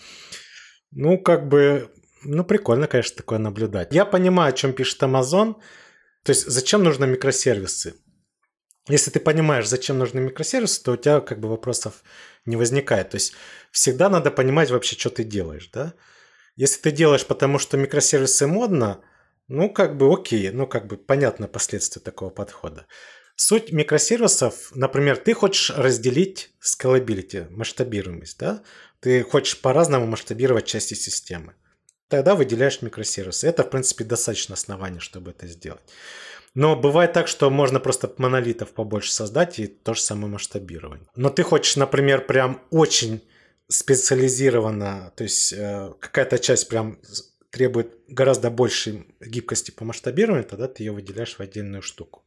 [0.92, 1.90] Ну, как бы,
[2.24, 3.94] ну, прикольно, конечно, такое наблюдать.
[3.94, 5.56] Я понимаю, о чем пишет Amazon.
[6.24, 7.96] То есть, зачем нужны микросервисы?
[8.88, 12.04] Если ты понимаешь, зачем нужны микросервисы, то у тебя как бы вопросов
[12.46, 13.12] не возникает.
[13.12, 13.34] То есть,
[13.72, 15.94] всегда надо понимать вообще, что ты делаешь, да?
[16.56, 19.02] Если ты делаешь, потому что микросервисы модно,
[19.48, 22.88] ну, как бы окей, ну, как бы понятно последствия такого подхода.
[23.36, 28.64] Суть микросервисов, например, ты хочешь разделить scalability, масштабируемость, да?
[29.00, 31.56] Ты хочешь по-разному масштабировать части системы.
[32.12, 33.48] Тогда выделяешь микросервисы.
[33.48, 35.82] Это, в принципе, достаточно основания, чтобы это сделать.
[36.54, 41.08] Но бывает так, что можно просто монолитов побольше создать и то же самое масштабирование.
[41.16, 43.22] Но ты хочешь, например, прям очень
[43.70, 47.00] специализированно, то есть э, какая-то часть прям
[47.50, 52.26] требует гораздо большей гибкости по масштабированию, тогда ты ее выделяешь в отдельную штуку.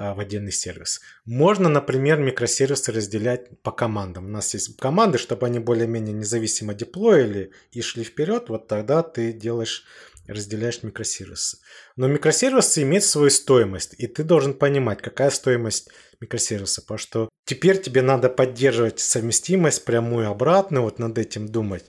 [0.00, 1.00] А, в отдельный сервис.
[1.24, 4.26] Можно, например, микросервисы разделять по командам.
[4.26, 9.32] У нас есть команды, чтобы они более-менее независимо деплоили и шли вперед, вот тогда ты
[9.32, 9.84] делаешь
[10.28, 11.58] разделяешь микросервисы.
[11.96, 15.88] Но микросервисы имеют свою стоимость, и ты должен понимать, какая стоимость
[16.20, 21.86] микросервиса, потому что теперь тебе надо поддерживать совместимость прямую обратную, вот над этим думать.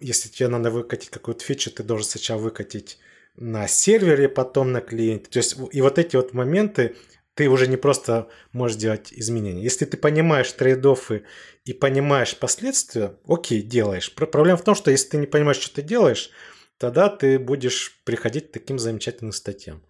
[0.00, 2.98] Если тебе надо выкатить какую-то фичу, ты должен сначала выкатить
[3.36, 5.30] на сервере, потом на клиенте.
[5.30, 6.96] То есть и вот эти вот моменты
[7.38, 9.62] ты уже не просто можешь делать изменения.
[9.62, 11.22] Если ты понимаешь трейдофы
[11.64, 14.12] и понимаешь последствия, окей, делаешь.
[14.12, 16.30] Проблема в том, что если ты не понимаешь, что ты делаешь,
[16.78, 19.84] тогда ты будешь приходить к таким замечательным статьям.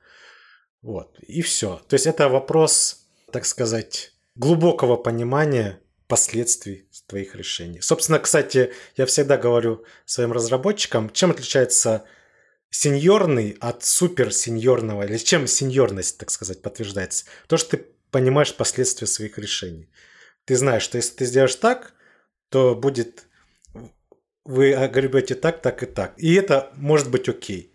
[0.82, 1.80] Вот, и все.
[1.88, 7.80] То есть это вопрос, так сказать, глубокого понимания последствий твоих решений.
[7.80, 12.04] Собственно, кстати, я всегда говорю своим разработчикам, чем отличается
[12.70, 17.24] сеньорный от супер сеньорного, или чем сеньорность, так сказать, подтверждается?
[17.46, 19.90] То, что ты понимаешь последствия своих решений.
[20.44, 21.94] Ты знаешь, что если ты сделаешь так,
[22.48, 23.24] то будет
[24.44, 26.14] вы огребете так, так и так.
[26.16, 27.74] И это может быть окей.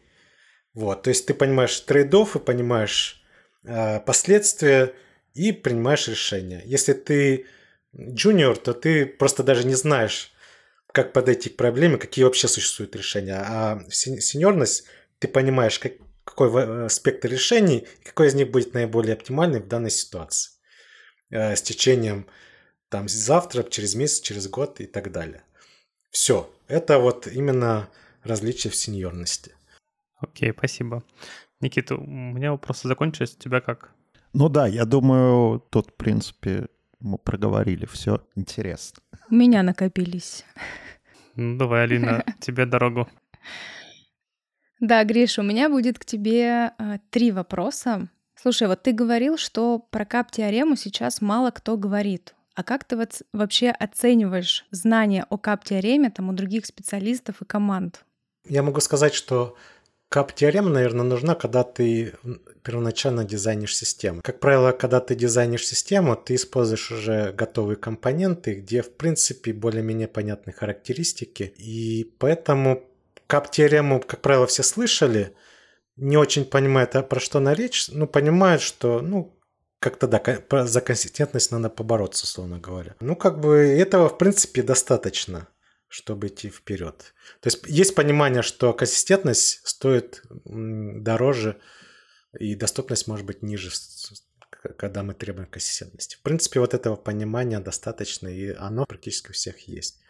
[0.73, 3.23] Вот, то есть ты понимаешь трейдов и понимаешь
[3.63, 4.93] э, последствия
[5.35, 6.63] и принимаешь решение.
[6.65, 7.45] Если ты
[7.95, 10.32] джуниор, то ты просто даже не знаешь,
[10.93, 13.35] как подойти к проблеме, какие вообще существуют решения.
[13.35, 14.85] А сеньорность,
[15.19, 19.67] ты понимаешь, как, какой э, спектр решений, и какой из них будет наиболее оптимальный в
[19.67, 20.51] данной ситуации.
[21.31, 22.27] Э, с течением
[22.89, 25.41] там завтра, через месяц, через год и так далее.
[26.11, 26.49] Все.
[26.67, 27.89] Это вот именно
[28.23, 29.55] различие в сеньорности.
[30.17, 31.03] Окей, okay, спасибо.
[31.59, 33.33] Никита, у меня вопросы закончились.
[33.33, 33.89] У тебя как?
[34.33, 36.67] Ну да, я думаю, тут, в принципе,
[36.99, 39.01] мы проговорили все интересно.
[39.31, 40.45] У меня накопились.
[41.35, 43.07] Ну, давай, Алина, тебе дорогу.
[44.79, 48.09] Да, Гриша, у меня будет к тебе э, три вопроса.
[48.35, 52.35] Слушай, вот ты говорил, что про кап-теорему сейчас мало кто говорит.
[52.55, 58.05] А как ты вот вообще оцениваешь знания о кап-теореме там у других специалистов и команд?
[58.45, 59.55] Я могу сказать, что
[60.13, 62.13] Кап-теорема, наверное, нужна, когда ты
[62.61, 64.21] первоначально дизайнишь систему.
[64.23, 70.07] Как правило, когда ты дизайнишь систему, ты используешь уже готовые компоненты, где, в принципе, более-менее
[70.07, 71.55] понятны характеристики.
[71.57, 72.83] И поэтому
[73.25, 75.33] кап-теорему, как правило, все слышали,
[75.95, 79.35] не очень понимают, а про что она речь, ну, понимают, что, ну,
[79.79, 80.21] как-то, да,
[80.67, 82.93] за консистентность надо побороться, условно говоря.
[82.99, 85.47] Ну, как бы этого, в принципе, достаточно
[85.93, 87.13] чтобы идти вперед.
[87.39, 91.59] То есть есть понимание, что консистентность стоит дороже
[92.39, 93.69] и доступность может быть ниже,
[94.75, 96.15] когда мы требуем консистентности.
[96.15, 100.01] В принципе, вот этого понимания достаточно, и оно практически у всех есть.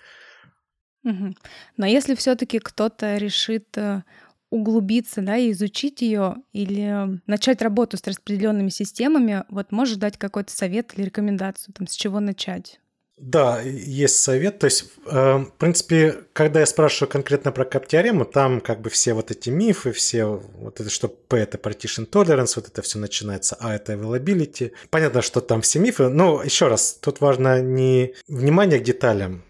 [1.03, 1.35] Угу.
[1.75, 4.03] Но если все-таки кто-то решит э,
[4.51, 10.53] углубиться, да, и изучить ее или начать работу с распределенными системами, вот можешь дать какой-то
[10.53, 12.79] совет или рекомендацию, там, с чего начать?
[13.17, 14.59] Да, есть совет.
[14.59, 19.13] То есть, э, в принципе, когда я спрашиваю конкретно про кап-теорему, там как бы все
[19.13, 23.55] вот эти мифы, все вот это, что P это partition tolerance, вот это все начинается,
[23.59, 24.71] А это availability.
[24.89, 29.43] Понятно, что там все мифы, но еще раз, тут важно не внимание к деталям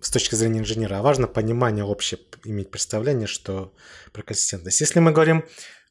[0.00, 3.72] с точки зрения инженера, а важно понимание общее, иметь представление, что
[4.12, 4.80] про консистентность.
[4.80, 5.44] Если мы говорим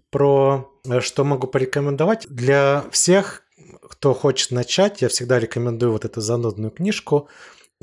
[0.10, 3.44] про э, что могу порекомендовать, для всех
[3.90, 7.28] кто хочет начать, я всегда рекомендую вот эту занудную книжку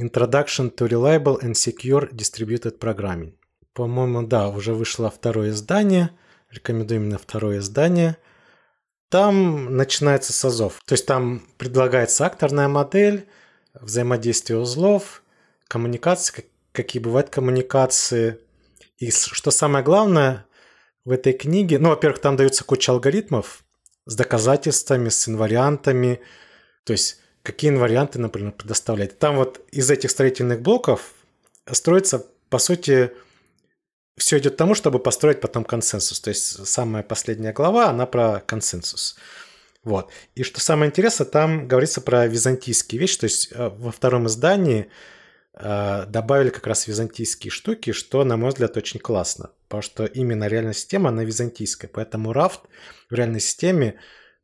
[0.01, 3.35] Introduction to Reliable and Secure Distributed Programming.
[3.75, 6.11] По-моему, да, уже вышло второе издание.
[6.51, 8.17] Рекомендую именно второе издание.
[9.11, 10.81] Там начинается с азов.
[10.87, 13.29] То есть там предлагается акторная модель,
[13.75, 15.23] взаимодействие узлов,
[15.69, 18.39] коммуникации, какие бывают коммуникации.
[18.99, 20.47] И что самое главное
[21.05, 23.66] в этой книге, ну, во-первых, там даются куча алгоритмов
[24.07, 26.21] с доказательствами, с инвариантами.
[26.85, 29.19] То есть какие инварианты, например, предоставлять.
[29.19, 31.15] Там вот из этих строительных блоков
[31.71, 33.13] строится, по сути,
[34.17, 36.21] все идет к тому, чтобы построить потом консенсус.
[36.21, 39.17] То есть самая последняя глава, она про консенсус.
[39.85, 40.11] Вот.
[40.35, 43.19] И что самое интересное, там говорится про византийские вещи.
[43.19, 44.91] То есть э, во втором издании
[45.59, 49.51] добавили как раз византийские штуки, что, на мой взгляд, очень классно.
[49.69, 51.91] Потому что именно реальная система, она византийская.
[51.93, 52.61] Поэтому рафт
[53.11, 53.99] в реальной системе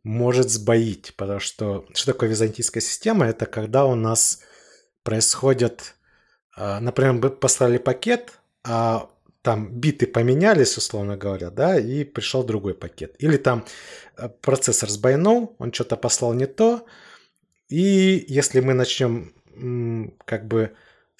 [0.04, 1.14] может сбоить.
[1.16, 3.26] Потому что что такое византийская система?
[3.26, 4.40] Это когда у нас
[5.02, 5.94] происходит...
[6.56, 8.32] Э, например, мы послали пакет,
[8.64, 9.10] а
[9.42, 13.16] там биты поменялись, условно говоря, да, и пришел другой пакет.
[13.18, 13.66] Или там
[14.16, 16.86] э, процессор сбойнул, он что-то послал не то,
[17.68, 19.34] и если мы начнем
[20.24, 20.72] как бы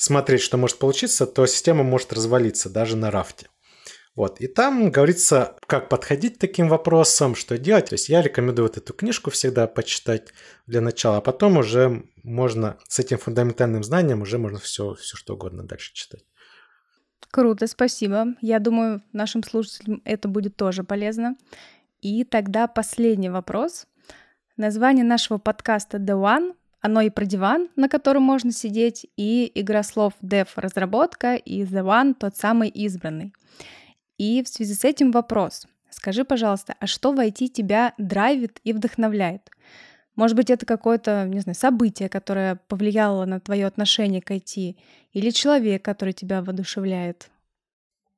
[0.02, 3.46] смотреть, что может получиться, то система может развалиться даже на рафте.
[4.16, 4.40] Вот.
[4.40, 7.90] И там говорится, как подходить к таким вопросам, что делать.
[7.90, 10.34] То есть я рекомендую вот эту книжку всегда почитать
[10.66, 15.34] для начала, а потом уже можно с этим фундаментальным знанием уже можно все, все что
[15.34, 16.24] угодно дальше читать.
[17.30, 18.34] Круто, спасибо.
[18.40, 21.36] Я думаю, нашим слушателям это будет тоже полезно.
[22.00, 23.86] И тогда последний вопрос.
[24.56, 29.82] Название нашего подкаста The One, оно и про диван, на котором можно сидеть, и игра
[29.82, 33.32] слов Dev разработка и The One тот самый избранный.
[34.18, 35.66] И в связи с этим вопрос.
[35.90, 39.48] Скажи, пожалуйста, а что в IT тебя драйвит и вдохновляет?
[40.16, 44.76] Может быть, это какое-то, не знаю, событие, которое повлияло на твое отношение к IT,
[45.12, 47.30] или человек, который тебя воодушевляет.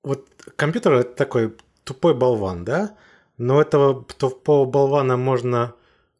[0.02, 1.54] Вот компьютер— это такой
[1.84, 2.96] тупой болван, да?
[3.36, 5.74] Но этого тупого болвана можно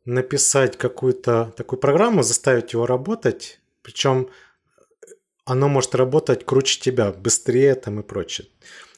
[0.04, 4.28] написать какую-то такую программу, заставить его работать, причем
[5.44, 8.48] оно может работать круче тебя, быстрее там и прочее.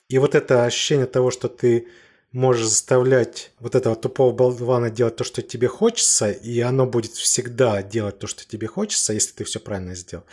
[0.09, 1.89] И вот это ощущение того, что ты
[2.33, 7.83] можешь заставлять вот этого тупого болвана делать то, что тебе хочется, и оно будет всегда
[7.83, 10.25] делать то, что тебе хочется, если ты все правильно сделал.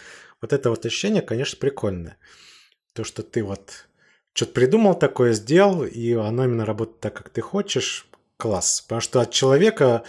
[0.42, 2.18] Вот это вот ощущение, конечно, прикольное.
[2.94, 3.88] То, что ты вот
[4.34, 8.08] что-то придумал такое, сделал, и оно именно работает так, как ты хочешь,
[8.38, 8.82] класс.
[8.82, 10.04] Потому что от человека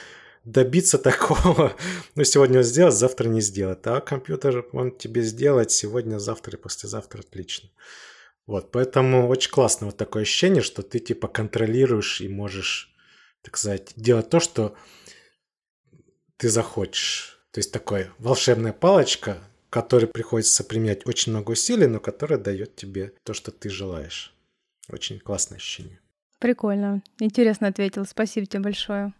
[0.44, 1.74] добиться такого,
[2.14, 3.86] ну, сегодня он сделает, завтра не сделает.
[3.86, 7.70] А компьютер, он тебе сделает сегодня, завтра и послезавтра отлично.
[8.46, 12.94] Вот, поэтому очень классно вот такое ощущение, что ты типа контролируешь и можешь,
[13.42, 14.76] так сказать, делать то, что
[16.36, 17.40] ты захочешь.
[17.52, 19.38] То есть такой волшебная палочка,
[19.70, 24.34] которой приходится применять очень много усилий, но которая дает тебе то, что ты желаешь.
[24.90, 26.00] Очень классное ощущение.
[26.44, 27.02] Прикольно.
[27.20, 28.04] Интересно ответил.
[28.04, 29.14] Спасибо тебе большое.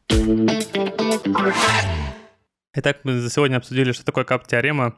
[2.75, 4.95] Итак, мы за сегодня обсудили, что такое кап-теорема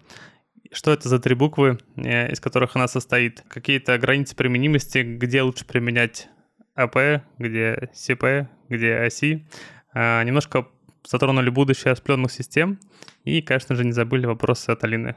[0.72, 3.44] что это за три буквы, э, из которых она состоит?
[3.46, 6.28] Какие-то границы применимости, где лучше применять
[6.74, 9.46] АП, где СП, где оси.
[9.94, 10.66] А, немножко
[11.08, 12.80] затронули будущее распределенных систем.
[13.22, 15.14] И, конечно же, не забыли вопросы от Алины.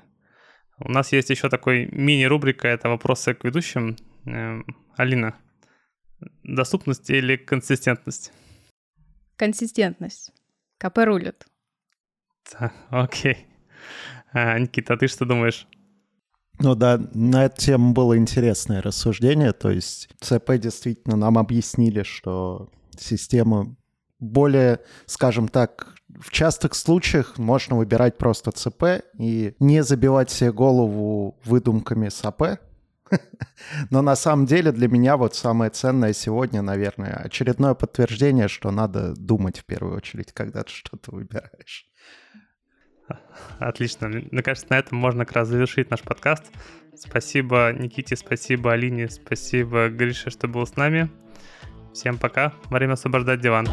[0.78, 3.96] У нас есть еще такой мини-рубрика, это вопросы к ведущим.
[4.26, 5.36] Эм, Алина,
[6.44, 8.32] доступность или консистентность?
[9.36, 10.32] Консистентность.
[10.78, 11.46] КП рулит.
[12.52, 13.48] Да, окей.
[14.34, 15.68] А, Никита, а ты что думаешь?
[16.60, 19.54] Ну да, на эту тему было интересное рассуждение.
[19.54, 23.76] То есть ЦП действительно нам объяснили, что система
[24.20, 31.40] более, скажем так, в частых случаях можно выбирать просто ЦП и не забивать себе голову
[31.46, 32.60] выдумками с АП.
[33.90, 39.14] Но на самом деле для меня вот самое ценное сегодня, наверное, очередное подтверждение, что надо
[39.16, 41.86] думать в первую очередь, когда ты что-то выбираешь.
[43.58, 44.08] Отлично.
[44.08, 46.46] Мне кажется, на этом можно как раз завершить наш подкаст.
[46.96, 51.10] Спасибо Никите, спасибо Алине, спасибо Грише, что был с нами.
[51.94, 52.54] Всем пока.
[52.70, 53.68] Время освобождать диван.